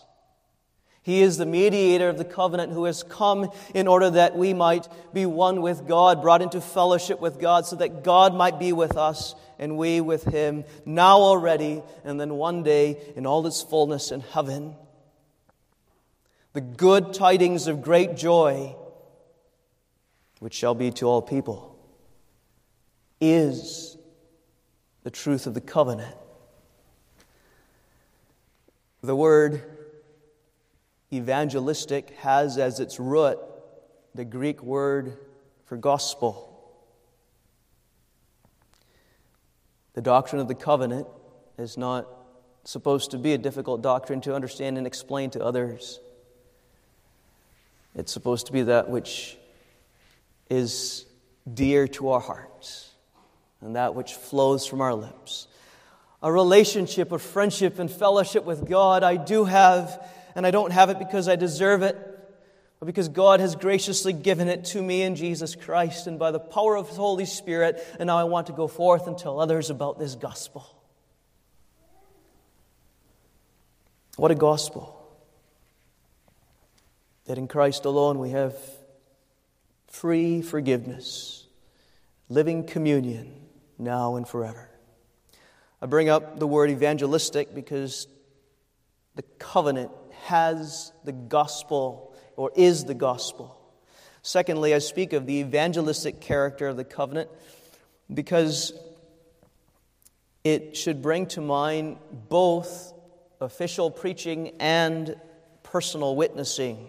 He 1.06 1.22
is 1.22 1.38
the 1.38 1.46
mediator 1.46 2.10
of 2.10 2.18
the 2.18 2.26
covenant 2.26 2.74
who 2.74 2.86
has 2.86 3.04
come 3.04 3.52
in 3.74 3.88
order 3.88 4.10
that 4.10 4.36
we 4.36 4.54
might 4.54 4.88
be 5.14 5.26
one 5.26 5.62
with 5.62 5.88
God, 5.88 6.22
brought 6.22 6.42
into 6.42 6.60
fellowship 6.60 7.22
with 7.22 7.40
God, 7.40 7.66
so 7.66 7.76
that 7.76 8.04
God 8.04 8.34
might 8.34 8.58
be 8.58 8.74
with 8.74 8.98
us 8.98 9.36
and 9.60 9.78
we 9.78 10.02
with 10.02 10.24
him, 10.26 10.66
now 10.86 11.18
already, 11.20 11.84
and 12.04 12.20
then 12.20 12.34
one 12.34 12.64
day 12.64 12.98
in 13.16 13.26
all 13.26 13.46
its 13.46 13.62
fullness 13.62 14.12
in 14.12 14.22
heaven 14.22 14.76
the 16.56 16.62
good 16.62 17.14
tidings 17.14 17.68
of 17.68 17.82
great 17.82 18.16
joy, 18.16 18.74
which 20.40 20.54
shall 20.54 20.74
be 20.74 20.90
to 20.90 21.06
all 21.06 21.22
people, 21.22 21.78
is 23.20 23.98
the 25.04 25.12
truth 25.12 25.48
of 25.48 25.54
the 25.54 25.60
covenant. 25.60 26.16
The 29.04 29.18
word 29.18 29.75
evangelistic 31.14 32.12
has 32.18 32.58
as 32.58 32.80
its 32.80 33.00
root 33.00 33.38
the 34.14 34.26
Greek 34.26 34.64
word 34.64 35.18
for 35.66 35.78
gospel. 35.78 36.52
The 39.94 40.02
doctrine 40.02 40.42
of 40.42 40.48
the 40.48 40.56
covenant 40.56 41.08
is 41.58 41.78
not 41.78 42.08
supposed 42.64 43.12
to 43.12 43.18
be 43.18 43.34
a 43.34 43.38
difficult 43.38 43.82
doctrine 43.82 44.22
to 44.22 44.36
understand 44.36 44.78
and 44.78 44.86
explain 44.88 45.30
to 45.32 45.44
others. 45.44 46.00
It's 47.96 48.12
supposed 48.12 48.48
to 48.48 48.52
be 48.52 48.64
that 48.64 48.90
which 48.90 49.38
is 50.50 51.06
dear 51.52 51.88
to 51.88 52.10
our 52.10 52.20
hearts 52.20 52.92
and 53.62 53.76
that 53.76 53.96
which 53.96 54.14
flows 54.14 54.66
from 54.66 54.82
our 54.82 54.94
lips. 54.94 55.48
A 56.22 56.32
relationship, 56.32 57.12
a 57.12 57.20
friendship, 57.20 57.80
and 57.80 57.90
fellowship 57.90 58.44
with 58.44 58.68
God 58.68 59.04
I 59.04 59.16
do 59.16 59.46
have, 59.46 60.06
and 60.36 60.46
I 60.46 60.52
don't 60.52 60.72
have 60.72 60.90
it 60.90 61.00
because 61.00 61.28
I 61.28 61.36
deserve 61.36 61.82
it, 61.82 61.98
but 62.80 62.86
because 62.86 63.10
God 63.10 63.40
has 63.40 63.56
graciously 63.56 64.14
given 64.14 64.48
it 64.48 64.66
to 64.66 64.82
me 64.82 65.02
in 65.02 65.16
Jesus 65.16 65.56
Christ 65.56 66.08
and 66.08 66.20
by 66.20 66.32
the 66.32 66.40
power 66.40 66.76
of 66.76 66.90
His 66.90 66.98
Holy 66.98 67.26
Spirit, 67.26 67.82
and 68.00 68.08
now 68.08 68.18
I 68.18 68.26
want 68.26 68.48
to 68.48 68.54
go 68.54 68.68
forth 68.68 69.08
and 69.08 69.18
tell 69.18 69.40
others 69.40 69.70
about 69.70 69.98
this 69.98 70.16
gospel. 70.16 70.70
What 74.18 74.32
a 74.32 74.36
gospel! 74.36 74.96
that 77.26 77.38
in 77.38 77.48
Christ 77.48 77.86
alone 77.86 78.20
we 78.20 78.32
have 78.32 78.56
free 79.88 80.42
forgiveness, 80.42 81.48
living 82.30 82.66
communion 82.66 83.34
now 83.78 84.16
and 84.16 84.28
forever. 84.28 84.70
I 85.82 85.88
bring 85.88 86.10
up 86.10 86.40
the 86.40 86.48
word 86.48 86.70
evangelistic 86.70 87.54
because 87.54 88.08
the 89.16 89.24
covenant 89.40 89.92
has 90.26 90.92
the 91.04 91.12
gospel 91.12 92.16
or 92.36 92.52
is 92.56 92.86
the 92.86 92.96
gospel. 92.96 93.56
Secondly, 94.24 94.74
I 94.74 94.80
speak 94.80 95.14
of 95.14 95.28
the 95.28 95.36
evangelistic 95.36 96.20
character 96.20 96.68
of 96.68 96.78
the 96.78 96.84
covenant 96.84 97.30
because 98.12 98.74
it 100.44 100.76
should 100.76 101.04
bring 101.04 101.28
to 101.28 101.42
mind 101.42 101.98
both 102.28 102.92
official 103.40 103.92
preaching 103.92 104.54
and 104.60 105.16
personal 105.62 106.16
witnessing. 106.16 106.88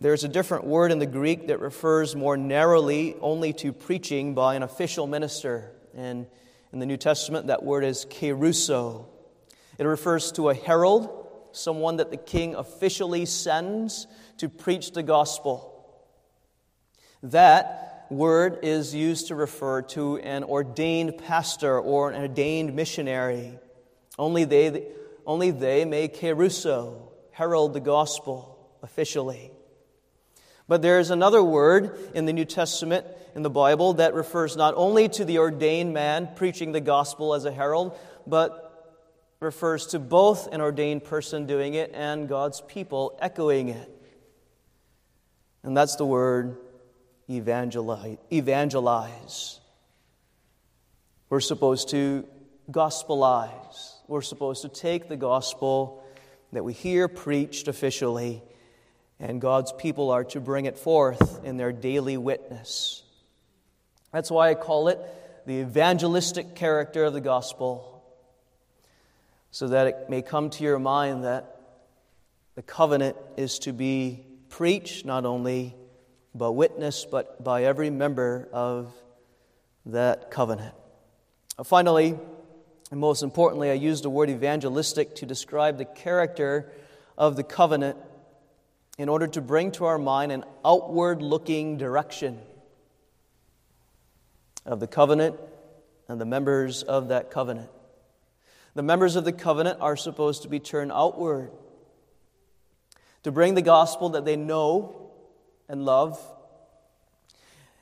There's 0.00 0.24
a 0.24 0.28
different 0.28 0.64
word 0.64 0.92
in 0.92 0.98
the 0.98 1.06
Greek 1.06 1.46
that 1.46 1.60
refers 1.60 2.14
more 2.14 2.36
narrowly 2.36 3.16
only 3.22 3.54
to 3.54 3.72
preaching 3.72 4.34
by 4.34 4.54
an 4.54 4.62
official 4.62 5.06
minister. 5.06 5.72
And 5.96 6.26
in 6.74 6.78
the 6.78 6.86
New 6.86 6.98
Testament, 6.98 7.46
that 7.46 7.62
word 7.62 7.84
is 7.84 8.04
kerusso. 8.04 9.06
It 9.78 9.84
refers 9.84 10.32
to 10.32 10.50
a 10.50 10.54
herald, 10.54 11.26
someone 11.52 11.96
that 11.96 12.10
the 12.10 12.16
king 12.16 12.54
officially 12.54 13.26
sends 13.26 14.06
to 14.38 14.48
preach 14.48 14.92
the 14.92 15.02
gospel. 15.02 15.70
That 17.22 18.06
word 18.10 18.60
is 18.62 18.94
used 18.94 19.28
to 19.28 19.34
refer 19.34 19.82
to 19.82 20.18
an 20.18 20.44
ordained 20.44 21.18
pastor 21.18 21.80
or 21.80 22.10
an 22.10 22.20
ordained 22.20 22.74
missionary. 22.74 23.58
Only 24.18 24.44
they, 24.44 24.86
only 25.26 25.50
they 25.50 25.84
may 25.84 26.08
kerusso, 26.08 27.08
herald 27.32 27.72
the 27.72 27.80
gospel 27.80 28.58
officially. 28.82 29.50
But 30.68 30.82
there 30.82 30.98
is 30.98 31.10
another 31.10 31.42
word 31.42 31.98
in 32.14 32.24
the 32.24 32.32
New 32.32 32.44
Testament 32.44 33.06
in 33.34 33.42
the 33.42 33.50
Bible 33.50 33.94
that 33.94 34.14
refers 34.14 34.56
not 34.56 34.74
only 34.76 35.08
to 35.10 35.24
the 35.24 35.38
ordained 35.38 35.92
man 35.92 36.30
preaching 36.36 36.72
the 36.72 36.80
gospel 36.80 37.34
as 37.34 37.44
a 37.44 37.52
herald, 37.52 37.98
but 38.26 38.63
refers 39.44 39.86
to 39.88 40.00
both 40.00 40.52
an 40.52 40.60
ordained 40.60 41.04
person 41.04 41.46
doing 41.46 41.74
it 41.74 41.92
and 41.94 42.28
God's 42.28 42.60
people 42.62 43.16
echoing 43.20 43.68
it. 43.68 43.90
And 45.62 45.76
that's 45.76 45.96
the 45.96 46.04
word 46.04 46.58
evangelize. 47.30 48.18
We're 51.30 51.40
supposed 51.40 51.90
to 51.90 52.26
gospelize. 52.70 53.94
We're 54.08 54.22
supposed 54.22 54.62
to 54.62 54.68
take 54.68 55.08
the 55.08 55.16
gospel 55.16 56.04
that 56.52 56.64
we 56.64 56.72
hear 56.72 57.08
preached 57.08 57.68
officially, 57.68 58.42
and 59.18 59.40
God's 59.40 59.72
people 59.72 60.10
are 60.10 60.24
to 60.24 60.40
bring 60.40 60.66
it 60.66 60.78
forth 60.78 61.44
in 61.44 61.56
their 61.56 61.72
daily 61.72 62.16
witness. 62.16 63.02
That's 64.12 64.30
why 64.30 64.50
I 64.50 64.54
call 64.54 64.88
it 64.88 65.00
the 65.46 65.60
evangelistic 65.60 66.54
character 66.54 67.04
of 67.04 67.12
the 67.12 67.20
gospel 67.20 67.93
so 69.54 69.68
that 69.68 69.86
it 69.86 70.10
may 70.10 70.20
come 70.20 70.50
to 70.50 70.64
your 70.64 70.80
mind 70.80 71.22
that 71.22 71.60
the 72.56 72.62
covenant 72.62 73.16
is 73.36 73.60
to 73.60 73.72
be 73.72 74.26
preached 74.48 75.06
not 75.06 75.24
only 75.24 75.76
but 76.34 76.50
witnessed 76.50 77.08
but 77.08 77.44
by 77.44 77.62
every 77.62 77.88
member 77.88 78.48
of 78.52 78.92
that 79.86 80.32
covenant. 80.32 80.74
Finally, 81.62 82.18
and 82.90 82.98
most 82.98 83.22
importantly, 83.22 83.70
I 83.70 83.74
use 83.74 84.02
the 84.02 84.10
word 84.10 84.28
evangelistic 84.28 85.14
to 85.16 85.26
describe 85.26 85.78
the 85.78 85.84
character 85.84 86.72
of 87.16 87.36
the 87.36 87.44
covenant 87.44 87.96
in 88.98 89.08
order 89.08 89.28
to 89.28 89.40
bring 89.40 89.70
to 89.72 89.84
our 89.84 89.98
mind 89.98 90.32
an 90.32 90.44
outward 90.64 91.22
looking 91.22 91.78
direction 91.78 92.40
of 94.66 94.80
the 94.80 94.88
covenant 94.88 95.38
and 96.08 96.20
the 96.20 96.26
members 96.26 96.82
of 96.82 97.06
that 97.10 97.30
covenant. 97.30 97.70
The 98.74 98.82
members 98.82 99.16
of 99.16 99.24
the 99.24 99.32
covenant 99.32 99.80
are 99.80 99.96
supposed 99.96 100.42
to 100.42 100.48
be 100.48 100.58
turned 100.58 100.92
outward 100.92 101.50
to 103.22 103.32
bring 103.32 103.54
the 103.54 103.62
gospel 103.62 104.10
that 104.10 104.24
they 104.24 104.36
know 104.36 105.10
and 105.68 105.84
love. 105.84 106.20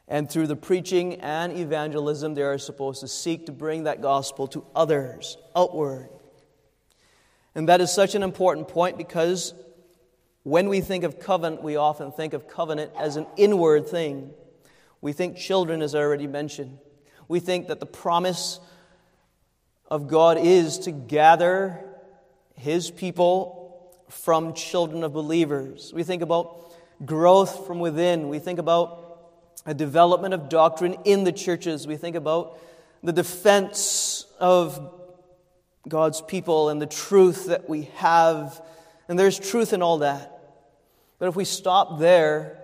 And 0.06 0.30
through 0.30 0.46
the 0.46 0.56
preaching 0.56 1.14
and 1.16 1.52
evangelism, 1.52 2.34
they 2.34 2.42
are 2.42 2.58
supposed 2.58 3.00
to 3.00 3.08
seek 3.08 3.46
to 3.46 3.52
bring 3.52 3.84
that 3.84 4.02
gospel 4.02 4.46
to 4.48 4.64
others 4.74 5.36
outward. 5.56 6.10
And 7.54 7.68
that 7.68 7.80
is 7.80 7.92
such 7.92 8.14
an 8.14 8.22
important 8.22 8.68
point 8.68 8.96
because 8.96 9.54
when 10.42 10.68
we 10.68 10.80
think 10.80 11.04
of 11.04 11.18
covenant, 11.18 11.62
we 11.62 11.76
often 11.76 12.12
think 12.12 12.34
of 12.34 12.48
covenant 12.48 12.92
as 12.98 13.16
an 13.16 13.26
inward 13.36 13.88
thing. 13.88 14.30
We 15.00 15.12
think 15.12 15.36
children, 15.36 15.82
as 15.82 15.94
I 15.94 16.00
already 16.00 16.26
mentioned. 16.26 16.78
We 17.28 17.40
think 17.40 17.68
that 17.68 17.80
the 17.80 17.86
promise 17.86 18.60
of 19.92 20.08
God 20.08 20.38
is 20.38 20.78
to 20.78 20.90
gather 20.90 21.78
his 22.56 22.90
people 22.90 23.92
from 24.08 24.54
children 24.54 25.04
of 25.04 25.12
believers. 25.12 25.92
We 25.94 26.02
think 26.02 26.22
about 26.22 26.72
growth 27.04 27.66
from 27.66 27.78
within. 27.78 28.30
We 28.30 28.38
think 28.38 28.58
about 28.58 29.20
a 29.66 29.74
development 29.74 30.32
of 30.32 30.48
doctrine 30.48 30.96
in 31.04 31.24
the 31.24 31.32
churches. 31.32 31.86
We 31.86 31.98
think 31.98 32.16
about 32.16 32.58
the 33.02 33.12
defense 33.12 34.24
of 34.40 34.94
God's 35.86 36.22
people 36.22 36.70
and 36.70 36.80
the 36.80 36.86
truth 36.86 37.48
that 37.48 37.68
we 37.68 37.82
have. 37.96 38.62
And 39.10 39.18
there's 39.18 39.38
truth 39.38 39.74
in 39.74 39.82
all 39.82 39.98
that. 39.98 40.40
But 41.18 41.28
if 41.28 41.36
we 41.36 41.44
stop 41.44 41.98
there, 41.98 42.62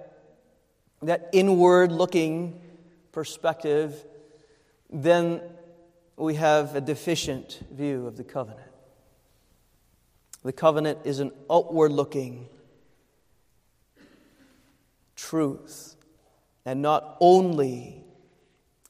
that 1.02 1.28
inward 1.34 1.92
looking 1.92 2.58
perspective, 3.12 4.02
then 4.88 5.42
we 6.18 6.34
have 6.34 6.74
a 6.74 6.80
deficient 6.80 7.60
view 7.70 8.06
of 8.06 8.16
the 8.16 8.24
covenant. 8.24 8.68
The 10.42 10.52
covenant 10.52 11.00
is 11.04 11.20
an 11.20 11.32
outward 11.50 11.92
looking 11.92 12.48
truth 15.14 15.96
and 16.64 16.82
not 16.82 17.16
only 17.20 18.04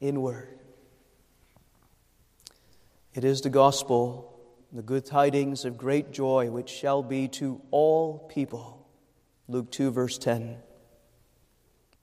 inward. 0.01 0.59
It 3.14 3.25
is 3.25 3.41
the 3.41 3.51
gospel, 3.51 4.38
the 4.73 4.83
good 4.83 5.05
tidings 5.05 5.64
of 5.64 5.77
great 5.77 6.12
joy, 6.12 6.51
which 6.51 6.69
shall 6.69 7.03
be 7.03 7.29
to 7.29 7.61
all 7.71 8.19
people. 8.29 8.87
Luke 9.49 9.71
2, 9.71 9.91
verse 9.91 10.19
10. 10.19 10.59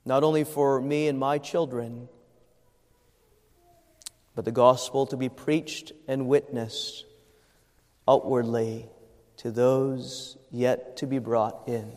Not 0.06 0.24
only 0.24 0.44
for 0.44 0.82
me 0.82 1.08
and 1.08 1.18
my 1.18 1.38
children 1.38 2.10
but 4.36 4.46
the 4.46 4.52
gospel 4.52 5.06
to 5.08 5.18
be 5.18 5.30
preached 5.30 5.94
and 6.08 6.28
witnessed 6.28 7.06
outwardly 8.08 8.86
to 9.38 9.50
those 9.50 10.38
yet 10.52 10.98
to 10.98 11.08
be 11.08 11.20
brought 11.20 11.64
in. 11.68 11.92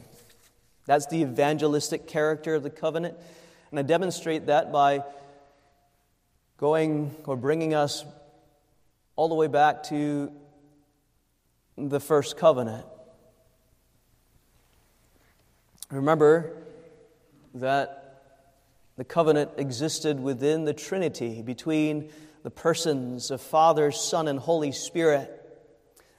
That's 0.87 1.07
the 1.07 1.22
evangelistic 1.22 2.07
character 2.07 2.55
of 2.55 2.62
the 2.62 2.70
covenant. 2.70 3.16
And 3.70 3.79
I 3.79 3.83
demonstrate 3.83 4.46
that 4.46 4.72
by 4.72 5.05
going 6.57 7.14
or 7.27 7.37
bringing 7.37 7.74
us 7.74 8.05
all 9.16 9.29
the 9.29 9.35
way 9.35 9.48
back 9.48 9.83
to 9.85 10.33
the 11.77 12.01
first 12.01 12.37
covenant. 12.37 12.87
Remember 15.90 16.57
that 17.55 18.22
the 18.96 19.05
covenant 19.05 19.51
existed 19.57 20.20
within 20.20 20.64
the 20.64 20.74
Trinity 20.74 21.42
between 21.42 22.11
the 22.48 22.52
persons 22.52 23.30
of 23.30 23.42
Father, 23.42 23.92
Son, 23.92 24.26
and 24.26 24.38
Holy 24.38 24.72
Spirit. 24.72 25.30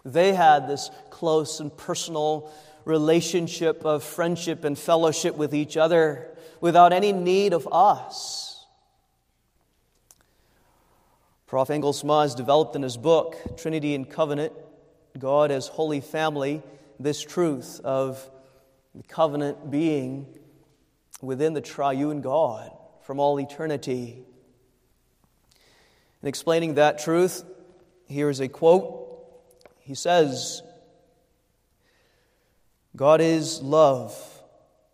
They 0.06 0.32
had 0.32 0.68
this 0.68 0.92
close 1.10 1.60
and 1.60 1.76
personal 1.76 2.52
relationship 2.86 3.84
of 3.84 4.04
friendship 4.04 4.64
and 4.64 4.78
fellowship 4.78 5.36
with 5.36 5.56
each 5.56 5.76
other 5.76 6.30
without 6.62 6.94
any 6.94 7.14
need 7.14 7.52
of 7.52 7.68
us. 7.72 8.64
Prof. 11.48 11.70
Engelsma 11.70 12.22
has 12.22 12.36
developed 12.36 12.76
in 12.76 12.84
his 12.84 12.96
book, 12.96 13.36
Trinity 13.58 13.96
and 13.96 14.08
Covenant 14.08 14.54
God 15.18 15.50
as 15.50 15.68
Holy 15.68 16.00
Family, 16.00 16.62
this 17.00 17.24
truth 17.24 17.82
of 17.84 18.24
the 18.94 19.02
covenant 19.02 19.72
being 19.72 20.28
within 21.24 21.56
the 21.56 21.62
triune 21.62 22.22
God 22.22 22.72
from 23.02 23.20
all 23.20 23.40
eternity. 23.40 24.28
In 26.22 26.28
explaining 26.28 26.76
that 26.76 27.00
truth, 27.00 27.44
here 28.08 28.30
is 28.30 28.40
a 28.40 28.48
quote. 28.48 29.08
He 29.80 29.96
says, 29.96 30.62
God 32.96 33.22
is 33.22 33.62
love. 33.62 34.14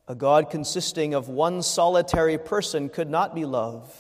A 0.08 0.14
God 0.14 0.52
consisting 0.52 1.16
of 1.16 1.28
one 1.28 1.64
solitary 1.64 2.38
person 2.38 2.90
could 2.90 3.10
not 3.10 3.34
be 3.34 3.46
love. 3.46 3.92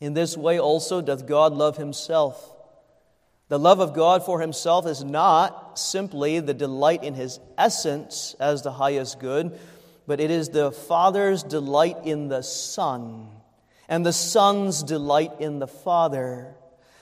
In 0.00 0.14
this 0.14 0.36
way 0.36 0.60
also 0.60 1.00
doth 1.00 1.26
God 1.26 1.52
love 1.52 1.76
himself. 1.76 2.52
The 3.48 3.58
love 3.58 3.80
of 3.80 3.94
God 3.94 4.24
for 4.24 4.40
himself 4.40 4.86
is 4.86 5.02
not 5.02 5.78
simply 5.78 6.38
the 6.38 6.54
delight 6.54 7.02
in 7.02 7.14
his 7.14 7.40
essence 7.58 8.36
as 8.38 8.62
the 8.62 8.72
highest 8.72 9.18
good, 9.18 9.58
but 10.06 10.20
it 10.20 10.30
is 10.30 10.50
the 10.50 10.70
Father's 10.70 11.42
delight 11.42 11.96
in 12.04 12.28
the 12.28 12.42
Son 12.42 13.35
and 13.88 14.04
the 14.04 14.12
Son's 14.12 14.82
delight 14.82 15.32
in 15.40 15.58
the 15.58 15.66
Father. 15.66 16.54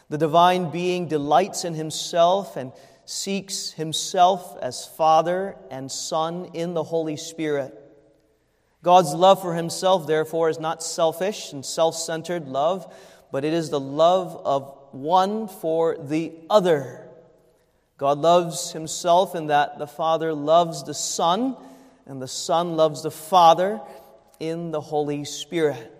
The 0.08 0.18
divine 0.18 0.70
being 0.70 1.08
delights 1.08 1.64
in 1.64 1.74
himself 1.74 2.56
and 2.56 2.72
seeks 3.06 3.72
himself 3.72 4.56
as 4.60 4.86
Father 4.86 5.56
and 5.70 5.90
Son 5.90 6.50
in 6.54 6.74
the 6.74 6.82
Holy 6.82 7.16
Spirit. 7.16 7.80
God's 8.82 9.14
love 9.14 9.40
for 9.40 9.54
himself, 9.54 10.06
therefore, 10.06 10.50
is 10.50 10.60
not 10.60 10.82
selfish 10.82 11.52
and 11.52 11.64
self 11.64 11.94
centered 11.96 12.46
love, 12.46 12.92
but 13.32 13.44
it 13.44 13.54
is 13.54 13.70
the 13.70 13.80
love 13.80 14.40
of 14.44 14.76
one 14.92 15.48
for 15.48 15.96
the 15.98 16.32
other. 16.50 17.00
God 17.96 18.18
loves 18.18 18.72
himself 18.72 19.34
in 19.34 19.46
that 19.46 19.78
the 19.78 19.86
Father 19.86 20.34
loves 20.34 20.84
the 20.84 20.94
Son 20.94 21.56
and 22.06 22.20
the 22.20 22.28
Son 22.28 22.76
loves 22.76 23.02
the 23.02 23.10
Father 23.10 23.80
in 24.38 24.70
the 24.70 24.80
Holy 24.80 25.24
Spirit. 25.24 25.93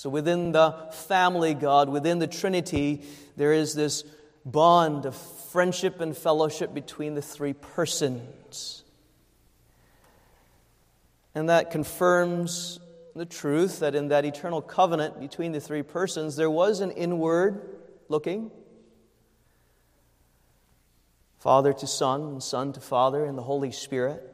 So 0.00 0.08
within 0.08 0.52
the 0.52 0.72
family 0.92 1.52
God, 1.52 1.90
within 1.90 2.20
the 2.20 2.26
Trinity, 2.26 3.02
there 3.36 3.52
is 3.52 3.74
this 3.74 4.02
bond 4.46 5.04
of 5.04 5.14
friendship 5.14 6.00
and 6.00 6.16
fellowship 6.16 6.72
between 6.72 7.14
the 7.14 7.20
three 7.20 7.52
persons. 7.52 8.82
And 11.34 11.50
that 11.50 11.70
confirms 11.70 12.80
the 13.14 13.26
truth 13.26 13.80
that 13.80 13.94
in 13.94 14.08
that 14.08 14.24
eternal 14.24 14.62
covenant 14.62 15.20
between 15.20 15.52
the 15.52 15.60
three 15.60 15.82
persons, 15.82 16.34
there 16.34 16.48
was 16.48 16.80
an 16.80 16.92
inward 16.92 17.60
looking 18.08 18.50
Father 21.40 21.74
to 21.74 21.86
Son, 21.86 22.22
and 22.22 22.42
Son 22.42 22.72
to 22.72 22.80
Father, 22.80 23.26
and 23.26 23.36
the 23.36 23.42
Holy 23.42 23.70
Spirit. 23.70 24.29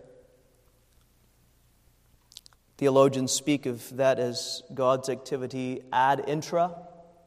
Theologians 2.79 3.33
speak 3.33 3.65
of 3.67 3.97
that 3.97 4.19
as 4.19 4.63
God's 4.75 5.09
activity 5.09 5.83
ad 5.93 6.25
intra 6.27 6.75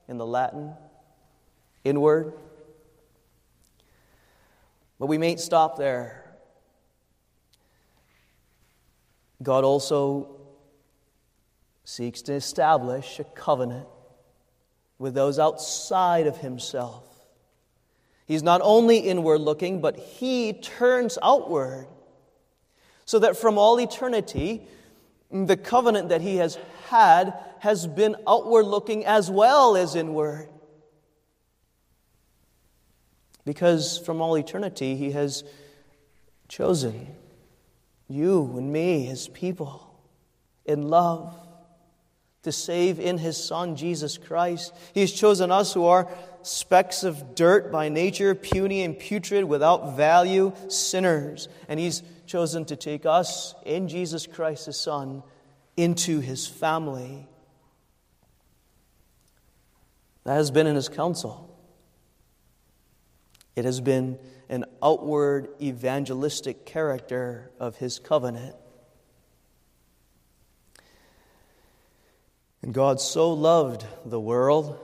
in 0.08 0.18
the 0.18 0.26
Latin, 0.26 0.74
inward. 1.84 2.34
But 5.00 5.08
we 5.08 5.18
mayn't 5.18 5.40
stop 5.40 5.78
there. 5.78 6.24
God 9.42 9.64
also 9.64 10.36
seeks 11.84 12.22
to 12.24 12.34
establish 12.34 13.20
a 13.20 13.24
covenant 13.24 13.88
with 15.00 15.14
those 15.16 15.40
outside 15.40 16.28
of 16.28 16.38
himself. 16.38 17.04
He's 18.28 18.44
not 18.44 18.62
only 18.64 18.98
inward 18.98 19.40
looking, 19.42 19.82
but 19.82 19.98
he 19.98 20.54
turns 20.54 21.18
outward 21.24 21.88
so 23.06 23.18
that 23.18 23.38
from 23.38 23.58
all 23.58 23.80
eternity, 23.80 24.68
the 25.32 25.58
covenant 25.58 26.10
that 26.10 26.22
he 26.22 26.38
has 26.38 26.58
had 26.88 27.34
has 27.60 27.86
been 27.86 28.16
outward 28.28 28.66
looking 28.66 29.06
as 29.06 29.30
well 29.30 29.76
as 29.76 29.96
inward. 29.96 30.50
Because 33.46 33.98
from 33.98 34.22
all 34.22 34.36
eternity, 34.38 34.96
he 34.96 35.12
has 35.12 35.44
chosen 36.48 37.08
you 38.08 38.56
and 38.58 38.74
me, 38.74 39.06
his 39.06 39.28
people, 39.28 39.86
in 40.66 40.90
love 40.90 41.34
to 42.44 42.52
save 42.52 43.00
in 43.00 43.18
his 43.18 43.38
Son, 43.44 43.76
Jesus 43.76 44.18
Christ. 44.18 44.74
He 44.94 45.02
has 45.02 45.12
chosen 45.12 45.52
us 45.52 45.74
who 45.74 45.86
are 45.86 46.08
specks 46.42 47.04
of 47.04 47.36
dirt 47.36 47.72
by 47.72 47.90
nature, 47.90 48.34
puny 48.34 48.82
and 48.82 48.98
putrid, 48.98 49.44
without 49.44 49.96
value, 49.96 50.54
sinners. 50.70 51.50
And 51.68 51.80
he's 51.80 52.02
chosen 52.30 52.64
to 52.64 52.76
take 52.76 53.08
us 53.08 53.56
in 53.66 53.88
Jesus 53.88 54.28
Christ, 54.28 54.68
his 54.68 54.80
Son, 54.80 55.24
into 55.76 56.20
his 56.20 56.46
family. 56.46 57.28
That 60.26 60.36
has 60.36 60.52
been 60.52 60.68
in 60.68 60.76
his 60.76 60.90
counsel. 60.90 61.58
It 63.56 63.66
has 63.66 63.82
been 63.82 64.20
an 64.48 64.66
outward 64.82 65.50
evangelistic 65.60 66.68
character 66.68 67.52
of 67.60 67.78
his 67.78 67.98
covenant. 67.98 68.56
And 72.62 72.74
God 72.74 73.02
so 73.02 73.34
loved 73.34 73.86
the 74.06 74.20
world 74.20 74.80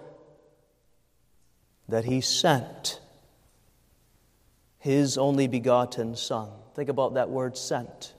that 1.87 2.05
he 2.05 2.21
sent 2.21 2.99
his 4.85 5.17
only 5.17 5.47
begotten 5.47 6.15
Son. 6.15 6.47
Think 6.75 6.89
about 6.89 7.15
that 7.15 7.31
word 7.31 7.57
sent. 7.57 8.13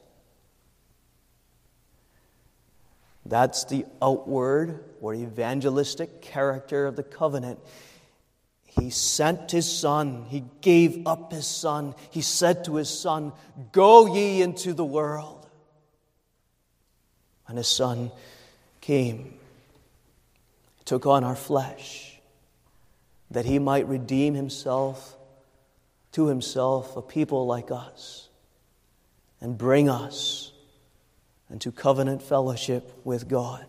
That's 3.25 3.67
the 3.67 3.87
outward 4.03 4.83
or 5.01 5.15
evangelistic 5.15 6.21
character 6.21 6.87
of 6.87 6.97
the 6.97 7.05
covenant. 7.05 7.61
He 8.65 8.91
sent 8.91 9.53
his 9.53 9.71
son. 9.71 10.25
He 10.29 10.43
gave 10.61 11.07
up 11.07 11.33
his 11.33 11.47
son. 11.47 11.95
He 12.11 12.21
said 12.21 12.65
to 12.65 12.75
his 12.75 12.91
son, 12.91 13.33
Go 13.71 14.13
ye 14.13 14.43
into 14.43 14.73
the 14.73 14.85
world. 14.85 15.47
And 17.47 17.59
his 17.59 17.69
son 17.69 18.11
came 18.81 19.35
took 20.85 21.07
on 21.07 21.23
our 21.23 21.37
flesh, 21.37 22.19
that 23.31 23.45
he 23.45 23.61
might 23.61 23.87
redeem 23.87 24.35
himself 24.35 25.16
to 26.17 26.29
himself 26.29 26.97
a 26.97 27.03
people 27.03 27.45
like 27.45 27.71
us 27.71 28.31
and 29.39 29.59
bring 29.59 29.91
us 29.91 30.51
into 31.51 31.71
covenant 31.71 32.23
fellowship 32.23 32.91
with 33.05 33.29
God. 33.29 33.67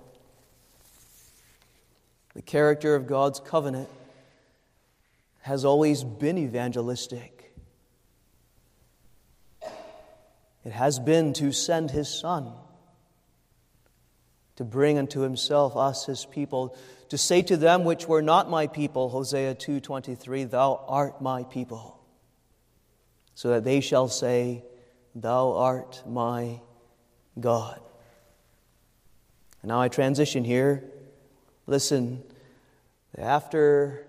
The 2.36 2.42
character 2.42 2.96
of 2.96 3.06
God's 3.06 3.42
covenant 3.42 3.90
has 5.42 5.66
always 5.66 6.06
been 6.06 6.38
evangelistic. 6.38 7.54
It 10.64 10.72
has 10.72 11.00
been 11.00 11.34
to 11.34 11.52
send 11.52 11.92
his 11.92 12.08
Son 12.08 12.54
to 14.56 14.64
bring 14.64 14.98
unto 14.98 15.20
himself 15.20 15.76
us 15.76 16.06
his 16.06 16.24
people 16.24 16.78
to 17.10 17.18
say 17.18 17.42
to 17.42 17.58
them 17.58 17.84
which 17.84 18.08
were 18.08 18.22
not 18.22 18.50
my 18.50 18.68
people, 18.68 19.10
Hosea 19.10 19.54
2:23, 19.56 20.46
thou 20.46 20.86
art 20.88 21.22
my 21.22 21.44
people. 21.44 21.97
So 23.38 23.50
that 23.50 23.64
they 23.64 23.82
shall 23.82 24.08
say, 24.08 24.64
thou 25.14 25.54
art 25.54 26.02
my 26.08 26.60
God. 27.40 27.80
And 29.62 29.70
now 29.70 29.80
I 29.80 29.90
transition 29.90 30.44
here. 30.44 30.84
Listen, 31.68 32.24
after 33.16 34.08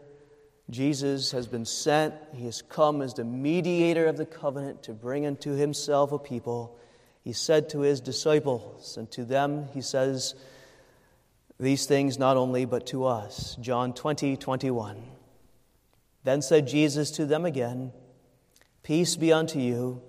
Jesus 0.70 1.30
has 1.32 1.46
been 1.46 1.66
sent, 1.66 2.14
he 2.32 2.46
has 2.46 2.62
come 2.62 3.02
as 3.02 3.12
the 3.12 3.24
mediator 3.24 4.06
of 4.06 4.16
the 4.16 4.24
covenant 4.24 4.82
to 4.84 4.94
bring 4.94 5.26
unto 5.26 5.52
himself 5.52 6.10
a 6.10 6.18
people. 6.18 6.78
He 7.22 7.34
said 7.34 7.68
to 7.68 7.80
his 7.80 8.00
disciples, 8.00 8.96
and 8.96 9.10
to 9.10 9.26
them 9.26 9.68
he 9.74 9.82
says, 9.82 10.36
these 11.60 11.84
things 11.84 12.18
not 12.18 12.38
only, 12.38 12.64
but 12.64 12.86
to 12.86 13.04
us. 13.04 13.58
John 13.60 13.92
20, 13.92 14.38
21. 14.38 15.02
Then 16.24 16.40
said 16.40 16.66
Jesus 16.66 17.10
to 17.10 17.26
them 17.26 17.44
again, 17.44 17.92
Peace 18.88 19.16
be 19.16 19.34
unto 19.34 19.58
you, 19.58 20.00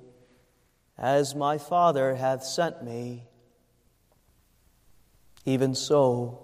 as 0.97 1.35
my 1.35 1.57
Father 1.57 2.15
hath 2.15 2.45
sent 2.45 2.81
me, 2.81 3.25
even 5.43 5.75
so 5.75 6.39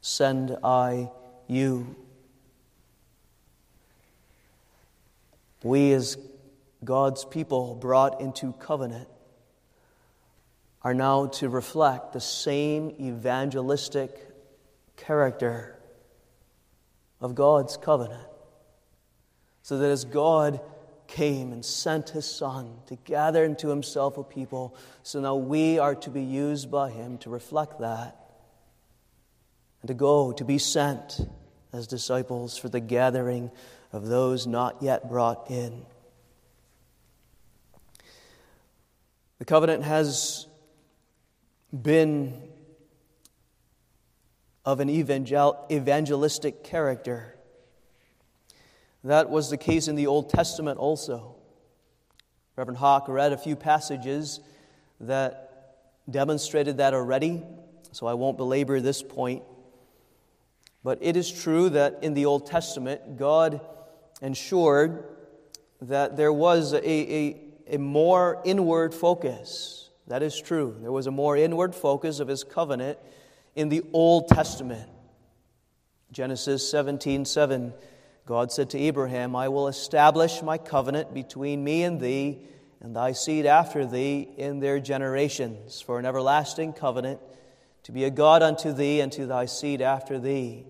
send 0.00 0.56
I 0.64 1.10
you. 1.46 1.96
We, 5.62 5.92
as 5.92 6.16
God's 6.82 7.26
people 7.26 7.74
brought 7.74 8.22
into 8.22 8.54
covenant, 8.54 9.08
are 10.80 10.94
now 10.94 11.26
to 11.26 11.50
reflect 11.50 12.14
the 12.14 12.22
same 12.22 12.96
evangelistic 12.98 14.18
character 14.96 15.78
of 17.20 17.34
God's 17.34 17.76
covenant. 17.76 18.26
So 19.60 19.76
that 19.76 19.90
as 19.90 20.06
God 20.06 20.62
came 21.08 21.52
and 21.52 21.64
sent 21.64 22.10
his 22.10 22.26
Son 22.26 22.76
to 22.86 22.96
gather 22.96 23.44
into 23.44 23.68
himself 23.68 24.16
a 24.16 24.22
people, 24.22 24.76
so 25.02 25.20
now 25.20 25.34
we 25.34 25.78
are 25.78 25.96
to 25.96 26.10
be 26.10 26.22
used 26.22 26.70
by 26.70 26.90
him 26.90 27.18
to 27.18 27.30
reflect 27.30 27.80
that 27.80 28.16
and 29.82 29.88
to 29.88 29.94
go 29.94 30.32
to 30.32 30.44
be 30.44 30.58
sent 30.58 31.20
as 31.72 31.86
disciples 31.86 32.56
for 32.56 32.68
the 32.68 32.80
gathering 32.80 33.50
of 33.92 34.06
those 34.06 34.46
not 34.46 34.82
yet 34.82 35.08
brought 35.08 35.50
in. 35.50 35.84
The 39.38 39.44
covenant 39.44 39.84
has 39.84 40.46
been 41.72 42.42
of 44.64 44.80
an 44.80 44.90
evangel- 44.90 45.64
evangelistic 45.70 46.62
character. 46.62 47.37
That 49.08 49.30
was 49.30 49.48
the 49.48 49.56
case 49.56 49.88
in 49.88 49.96
the 49.96 50.06
Old 50.06 50.28
Testament 50.28 50.78
also. 50.78 51.34
Reverend 52.56 52.76
Hawk 52.76 53.08
read 53.08 53.32
a 53.32 53.38
few 53.38 53.56
passages 53.56 54.40
that 55.00 55.78
demonstrated 56.10 56.76
that 56.76 56.92
already, 56.92 57.42
so 57.90 58.06
I 58.06 58.12
won't 58.12 58.36
belabor 58.36 58.80
this 58.80 59.02
point. 59.02 59.44
But 60.84 60.98
it 61.00 61.16
is 61.16 61.32
true 61.32 61.70
that 61.70 62.00
in 62.02 62.12
the 62.12 62.26
Old 62.26 62.44
Testament, 62.44 63.16
God 63.16 63.62
ensured 64.20 65.04
that 65.80 66.18
there 66.18 66.32
was 66.32 66.74
a, 66.74 66.86
a, 66.86 67.40
a 67.66 67.78
more 67.78 68.42
inward 68.44 68.92
focus 68.92 69.88
that 70.08 70.22
is 70.22 70.38
true. 70.38 70.76
There 70.82 70.92
was 70.92 71.06
a 71.06 71.10
more 71.10 71.34
inward 71.34 71.74
focus 71.74 72.20
of 72.20 72.28
his 72.28 72.44
covenant 72.44 72.98
in 73.56 73.70
the 73.70 73.84
Old 73.94 74.28
Testament. 74.28 74.90
Genesis 76.12 76.70
17 76.70 77.24
7, 77.24 77.72
God 78.28 78.52
said 78.52 78.68
to 78.70 78.78
Abraham, 78.78 79.34
I 79.34 79.48
will 79.48 79.68
establish 79.68 80.42
my 80.42 80.58
covenant 80.58 81.14
between 81.14 81.64
me 81.64 81.82
and 81.82 81.98
thee 81.98 82.40
and 82.78 82.94
thy 82.94 83.12
seed 83.12 83.46
after 83.46 83.86
thee 83.86 84.28
in 84.36 84.60
their 84.60 84.80
generations, 84.80 85.80
for 85.80 85.98
an 85.98 86.04
everlasting 86.04 86.74
covenant, 86.74 87.20
to 87.84 87.92
be 87.92 88.04
a 88.04 88.10
God 88.10 88.42
unto 88.42 88.70
thee 88.70 89.00
and 89.00 89.10
to 89.12 89.24
thy 89.24 89.46
seed 89.46 89.80
after 89.80 90.18
thee. 90.18 90.66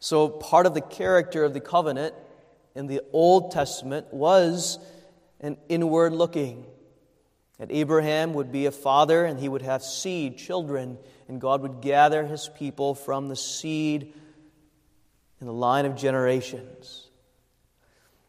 So, 0.00 0.30
part 0.30 0.64
of 0.64 0.72
the 0.72 0.80
character 0.80 1.44
of 1.44 1.52
the 1.52 1.60
covenant 1.60 2.14
in 2.74 2.86
the 2.86 3.02
Old 3.12 3.50
Testament 3.50 4.06
was 4.10 4.78
an 5.40 5.58
inward 5.68 6.14
looking. 6.14 6.64
That 7.58 7.70
Abraham 7.70 8.32
would 8.32 8.50
be 8.50 8.64
a 8.64 8.72
father 8.72 9.26
and 9.26 9.38
he 9.38 9.50
would 9.50 9.60
have 9.60 9.82
seed, 9.82 10.38
children, 10.38 10.96
and 11.28 11.42
God 11.42 11.60
would 11.60 11.82
gather 11.82 12.24
his 12.24 12.48
people 12.56 12.94
from 12.94 13.28
the 13.28 13.36
seed 13.36 14.14
in 15.44 15.46
the 15.46 15.52
line 15.52 15.84
of 15.84 15.94
generations. 15.94 17.10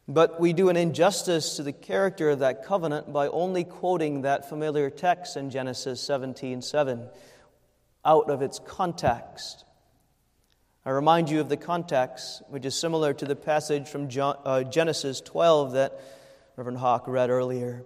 But 0.05 0.37
we 0.37 0.51
do 0.51 0.67
an 0.67 0.75
injustice 0.75 1.55
to 1.55 1.63
the 1.63 1.71
character 1.71 2.31
of 2.31 2.39
that 2.39 2.65
covenant 2.65 3.13
by 3.13 3.29
only 3.29 3.63
quoting 3.63 4.23
that 4.23 4.49
familiar 4.49 4.89
text 4.89 5.37
in 5.37 5.49
Genesis 5.49 6.01
17 6.01 6.61
7 6.61 7.07
out 8.03 8.29
of 8.29 8.41
its 8.41 8.59
context. 8.59 9.63
I 10.85 10.89
remind 10.89 11.29
you 11.29 11.39
of 11.39 11.47
the 11.47 11.55
context, 11.55 12.41
which 12.49 12.65
is 12.65 12.75
similar 12.75 13.13
to 13.13 13.23
the 13.23 13.37
passage 13.37 13.87
from 13.87 14.09
uh, 14.19 14.63
Genesis 14.63 15.21
12 15.21 15.71
that 15.71 15.97
Reverend 16.57 16.79
Hawk 16.79 17.07
read 17.07 17.29
earlier. 17.29 17.85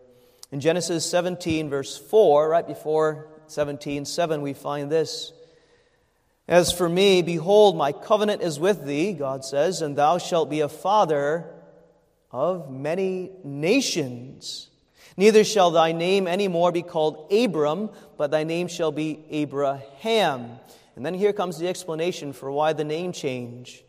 In 0.52 0.60
Genesis 0.60 1.08
17, 1.08 1.70
verse 1.70 1.96
4, 1.96 2.50
right 2.50 2.66
before 2.66 3.28
17 3.46 4.06
7, 4.06 4.42
we 4.42 4.54
find 4.54 4.92
this. 4.92 5.34
As 6.50 6.72
for 6.72 6.90
me, 6.90 7.22
behold, 7.22 7.78
my 7.78 7.92
covenant 7.92 8.42
is 8.42 8.60
with 8.60 8.84
thee, 8.84 9.14
God 9.14 9.46
says, 9.46 9.84
and 9.84 9.96
thou 9.96 10.18
shalt 10.18 10.50
be 10.50 10.62
a 10.62 10.68
father 10.68 11.46
of 12.32 12.72
many 12.72 13.30
nations. 13.44 14.68
Neither 15.16 15.44
shall 15.44 15.70
thy 15.70 15.92
name 15.92 16.26
any 16.26 16.48
more 16.48 16.72
be 16.72 16.82
called 16.82 17.32
Abram, 17.32 17.92
but 18.18 18.32
thy 18.32 18.46
name 18.46 18.68
shall 18.68 18.92
be 18.92 19.24
Abraham. 19.30 20.60
And 20.96 21.06
then 21.06 21.14
here 21.14 21.34
comes 21.34 21.60
the 21.60 21.68
explanation 21.68 22.34
for 22.34 22.52
why 22.52 22.74
the 22.74 22.84
name 22.84 23.12
change. 23.12 23.84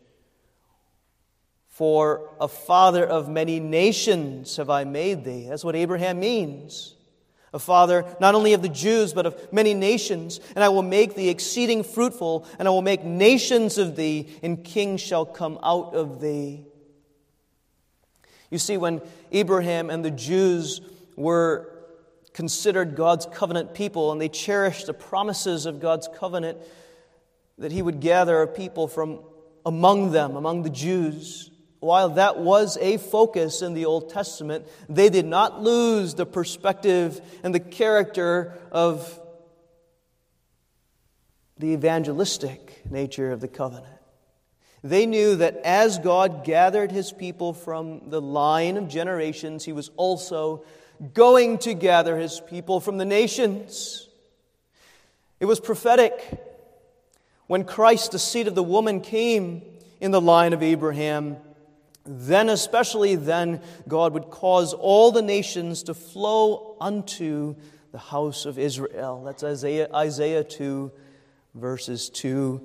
For 1.67 2.29
a 2.39 2.47
father 2.47 3.03
of 3.03 3.27
many 3.27 3.59
nations 3.59 4.57
have 4.57 4.69
I 4.69 4.83
made 4.83 5.23
thee. 5.23 5.47
That's 5.49 5.63
what 5.63 5.75
Abraham 5.75 6.19
means. 6.19 6.93
A 7.53 7.59
father 7.59 8.05
not 8.19 8.33
only 8.33 8.53
of 8.53 8.61
the 8.61 8.69
Jews, 8.69 9.13
but 9.13 9.25
of 9.25 9.51
many 9.51 9.73
nations. 9.73 10.39
And 10.55 10.63
I 10.63 10.69
will 10.69 10.83
make 10.83 11.15
thee 11.15 11.29
exceeding 11.29 11.83
fruitful, 11.83 12.45
and 12.57 12.67
I 12.67 12.71
will 12.71 12.81
make 12.81 13.03
nations 13.03 13.77
of 13.77 13.95
thee, 13.95 14.29
and 14.41 14.63
kings 14.63 15.01
shall 15.01 15.25
come 15.25 15.59
out 15.61 15.93
of 15.93 16.21
thee. 16.21 16.65
You 18.49 18.57
see, 18.57 18.77
when 18.77 19.01
Abraham 19.31 19.89
and 19.89 20.03
the 20.03 20.11
Jews 20.11 20.81
were 21.15 21.69
considered 22.33 22.95
God's 22.95 23.25
covenant 23.25 23.73
people 23.73 24.11
and 24.11 24.21
they 24.21 24.29
cherished 24.29 24.85
the 24.85 24.93
promises 24.93 25.65
of 25.65 25.79
God's 25.79 26.09
covenant, 26.15 26.57
that 27.57 27.71
he 27.71 27.81
would 27.81 27.99
gather 27.99 28.41
a 28.41 28.47
people 28.47 28.87
from 28.87 29.19
among 29.65 30.11
them, 30.11 30.35
among 30.35 30.63
the 30.63 30.69
Jews. 30.69 31.50
While 31.81 32.09
that 32.09 32.37
was 32.37 32.77
a 32.79 32.97
focus 32.97 33.63
in 33.63 33.73
the 33.73 33.85
Old 33.85 34.11
Testament, 34.11 34.67
they 34.87 35.09
did 35.09 35.25
not 35.25 35.63
lose 35.63 36.13
the 36.13 36.27
perspective 36.27 37.19
and 37.43 37.55
the 37.55 37.59
character 37.59 38.53
of 38.71 39.19
the 41.57 41.73
evangelistic 41.73 42.83
nature 42.89 43.31
of 43.31 43.41
the 43.41 43.47
covenant. 43.47 43.97
They 44.83 45.07
knew 45.07 45.35
that 45.37 45.57
as 45.57 45.97
God 45.97 46.43
gathered 46.43 46.91
his 46.91 47.11
people 47.11 47.51
from 47.51 48.11
the 48.11 48.21
line 48.21 48.77
of 48.77 48.87
generations, 48.87 49.65
he 49.65 49.73
was 49.73 49.89
also 49.97 50.63
going 51.15 51.57
to 51.59 51.73
gather 51.73 52.15
his 52.15 52.39
people 52.41 52.79
from 52.79 52.99
the 52.99 53.05
nations. 53.05 54.07
It 55.39 55.45
was 55.45 55.59
prophetic. 55.59 56.13
When 57.47 57.63
Christ, 57.63 58.11
the 58.11 58.19
seed 58.19 58.47
of 58.47 58.53
the 58.53 58.61
woman, 58.61 59.01
came 59.01 59.63
in 59.99 60.11
the 60.11 60.21
line 60.21 60.53
of 60.53 60.61
Abraham, 60.61 61.37
then, 62.05 62.49
especially 62.49 63.15
then, 63.15 63.61
God 63.87 64.13
would 64.13 64.29
cause 64.29 64.73
all 64.73 65.11
the 65.11 65.21
nations 65.21 65.83
to 65.83 65.93
flow 65.93 66.75
unto 66.81 67.55
the 67.91 67.99
house 67.99 68.45
of 68.45 68.57
Israel. 68.57 69.23
That's 69.23 69.43
Isaiah, 69.43 69.87
Isaiah 69.93 70.43
2, 70.43 70.91
verses 71.53 72.09
2 72.09 72.61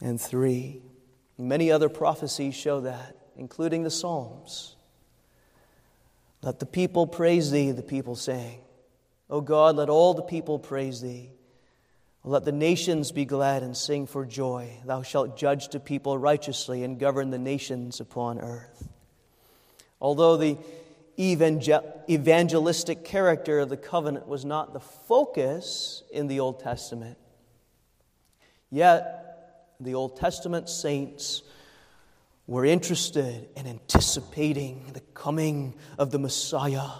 and 0.00 0.20
3. 0.20 0.82
Many 1.38 1.70
other 1.70 1.88
prophecies 1.88 2.54
show 2.54 2.80
that, 2.80 3.16
including 3.36 3.82
the 3.82 3.90
Psalms. 3.90 4.76
Let 6.42 6.58
the 6.58 6.66
people 6.66 7.06
praise 7.06 7.50
thee, 7.50 7.70
the 7.72 7.82
people 7.82 8.16
saying. 8.16 8.60
O 9.28 9.40
God, 9.40 9.76
let 9.76 9.88
all 9.88 10.14
the 10.14 10.22
people 10.22 10.58
praise 10.58 11.00
thee. 11.00 11.30
Let 12.28 12.44
the 12.44 12.50
nations 12.50 13.12
be 13.12 13.24
glad 13.24 13.62
and 13.62 13.76
sing 13.76 14.08
for 14.08 14.26
joy. 14.26 14.80
Thou 14.84 15.02
shalt 15.02 15.36
judge 15.36 15.68
the 15.68 15.78
people 15.78 16.18
righteously 16.18 16.82
and 16.82 16.98
govern 16.98 17.30
the 17.30 17.38
nations 17.38 18.00
upon 18.00 18.40
earth. 18.40 18.88
Although 20.00 20.36
the 20.36 20.58
evangelistic 21.20 23.04
character 23.04 23.60
of 23.60 23.68
the 23.68 23.76
covenant 23.76 24.26
was 24.26 24.44
not 24.44 24.72
the 24.72 24.80
focus 24.80 26.02
in 26.10 26.26
the 26.26 26.40
Old 26.40 26.58
Testament, 26.58 27.16
yet 28.72 29.76
the 29.78 29.94
Old 29.94 30.16
Testament 30.16 30.68
saints 30.68 31.44
were 32.48 32.64
interested 32.64 33.48
in 33.54 33.68
anticipating 33.68 34.90
the 34.94 35.00
coming 35.14 35.76
of 35.96 36.10
the 36.10 36.18
Messiah 36.18 36.90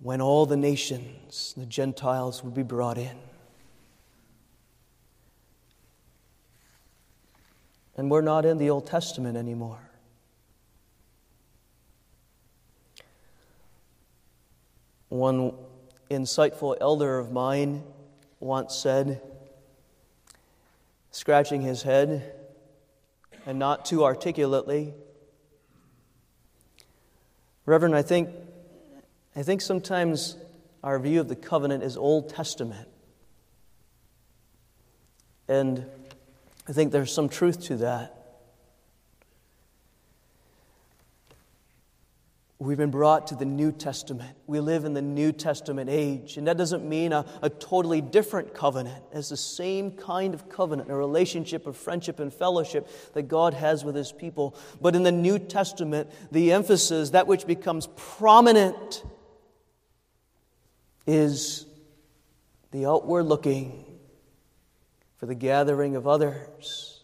when 0.00 0.20
all 0.20 0.46
the 0.46 0.56
nations, 0.56 1.54
the 1.56 1.64
Gentiles, 1.64 2.42
would 2.42 2.54
be 2.54 2.64
brought 2.64 2.98
in. 2.98 3.16
And 7.96 8.10
we're 8.10 8.22
not 8.22 8.44
in 8.44 8.58
the 8.58 8.70
Old 8.70 8.86
Testament 8.86 9.36
anymore. 9.36 9.90
One 15.08 15.52
insightful 16.10 16.76
elder 16.80 17.18
of 17.18 17.30
mine 17.30 17.84
once 18.40 18.74
said, 18.74 19.22
scratching 21.12 21.62
his 21.62 21.82
head 21.82 22.34
and 23.46 23.58
not 23.58 23.84
too 23.84 24.04
articulately. 24.04 24.92
Reverend, 27.66 27.94
I 27.94 28.02
think, 28.02 28.30
I 29.36 29.42
think 29.44 29.60
sometimes 29.60 30.36
our 30.82 30.98
view 30.98 31.20
of 31.20 31.28
the 31.28 31.36
covenant 31.36 31.84
is 31.84 31.96
Old 31.96 32.28
Testament. 32.28 32.88
And 35.46 35.86
I 36.66 36.72
think 36.72 36.92
there's 36.92 37.12
some 37.12 37.28
truth 37.28 37.64
to 37.64 37.76
that. 37.76 38.24
We've 42.58 42.78
been 42.78 42.90
brought 42.90 43.26
to 43.26 43.34
the 43.34 43.44
New 43.44 43.72
Testament. 43.72 44.38
We 44.46 44.58
live 44.60 44.86
in 44.86 44.94
the 44.94 45.02
New 45.02 45.32
Testament 45.32 45.90
age. 45.90 46.38
And 46.38 46.46
that 46.46 46.56
doesn't 46.56 46.88
mean 46.88 47.12
a, 47.12 47.26
a 47.42 47.50
totally 47.50 48.00
different 48.00 48.54
covenant. 48.54 49.02
It's 49.12 49.28
the 49.28 49.36
same 49.36 49.90
kind 49.90 50.32
of 50.32 50.48
covenant, 50.48 50.90
a 50.90 50.94
relationship 50.94 51.66
of 51.66 51.76
friendship 51.76 52.20
and 52.20 52.32
fellowship 52.32 52.88
that 53.12 53.24
God 53.24 53.52
has 53.52 53.84
with 53.84 53.94
His 53.94 54.12
people. 54.12 54.56
But 54.80 54.96
in 54.96 55.02
the 55.02 55.12
New 55.12 55.38
Testament, 55.38 56.10
the 56.32 56.52
emphasis, 56.52 57.10
that 57.10 57.26
which 57.26 57.46
becomes 57.46 57.88
prominent, 57.96 59.04
is 61.06 61.66
the 62.70 62.86
outward 62.86 63.24
looking 63.24 63.93
for 65.24 65.28
the 65.28 65.34
gathering 65.34 65.96
of 65.96 66.06
others 66.06 67.02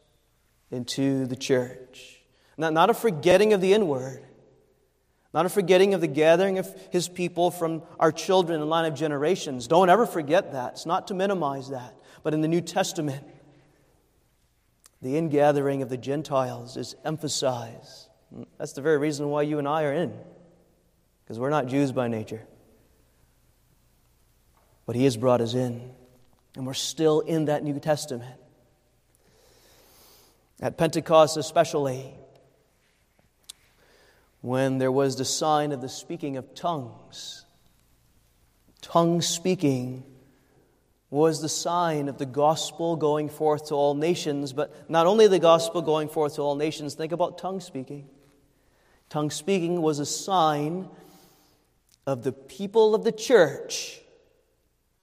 into 0.70 1.24
the 1.24 1.36
church. 1.36 2.20
Not, 2.58 2.74
not 2.74 2.90
a 2.90 2.94
forgetting 2.94 3.54
of 3.54 3.62
the 3.62 3.72
inward 3.72 4.22
not 5.32 5.46
a 5.46 5.48
forgetting 5.48 5.94
of 5.94 6.02
the 6.02 6.06
gathering 6.06 6.58
of 6.58 6.68
his 6.90 7.08
people 7.08 7.50
from 7.50 7.82
our 7.98 8.10
children 8.10 8.60
and 8.60 8.68
line 8.68 8.84
of 8.84 8.94
generations. 8.94 9.68
Don't 9.68 9.88
ever 9.88 10.04
forget 10.04 10.52
that. 10.52 10.72
It's 10.72 10.86
not 10.86 11.06
to 11.08 11.14
minimize 11.14 11.70
that. 11.70 11.94
But 12.22 12.34
in 12.34 12.40
the 12.40 12.48
New 12.48 12.60
Testament, 12.60 13.24
the 15.00 15.16
ingathering 15.16 15.82
of 15.82 15.88
the 15.88 15.96
Gentiles 15.96 16.76
is 16.76 16.96
emphasized. 17.04 18.08
That's 18.58 18.72
the 18.72 18.82
very 18.82 18.98
reason 18.98 19.28
why 19.28 19.42
you 19.42 19.60
and 19.60 19.68
I 19.68 19.84
are 19.84 19.92
in, 19.92 20.12
because 21.22 21.38
we're 21.38 21.48
not 21.48 21.68
Jews 21.68 21.92
by 21.92 22.08
nature. 22.08 22.44
But 24.84 24.96
he 24.96 25.04
has 25.04 25.16
brought 25.16 25.40
us 25.40 25.54
in, 25.54 25.92
and 26.60 26.66
we're 26.66 26.74
still 26.74 27.20
in 27.20 27.46
that 27.46 27.64
New 27.64 27.80
Testament. 27.80 28.38
At 30.60 30.76
Pentecost, 30.76 31.38
especially, 31.38 32.12
when 34.42 34.76
there 34.76 34.92
was 34.92 35.16
the 35.16 35.24
sign 35.24 35.72
of 35.72 35.80
the 35.80 35.88
speaking 35.88 36.36
of 36.36 36.54
tongues. 36.54 37.46
Tongue 38.82 39.22
speaking 39.22 40.04
was 41.08 41.40
the 41.40 41.48
sign 41.48 42.10
of 42.10 42.18
the 42.18 42.26
gospel 42.26 42.94
going 42.94 43.30
forth 43.30 43.68
to 43.68 43.74
all 43.74 43.94
nations, 43.94 44.52
but 44.52 44.90
not 44.90 45.06
only 45.06 45.28
the 45.28 45.38
gospel 45.38 45.80
going 45.80 46.10
forth 46.10 46.34
to 46.34 46.42
all 46.42 46.56
nations, 46.56 46.92
think 46.92 47.12
about 47.12 47.38
tongue 47.38 47.60
speaking. 47.60 48.06
Tongue 49.08 49.30
speaking 49.30 49.80
was 49.80 49.98
a 49.98 50.04
sign 50.04 50.90
of 52.06 52.22
the 52.22 52.32
people 52.32 52.94
of 52.94 53.02
the 53.02 53.12
church 53.12 53.99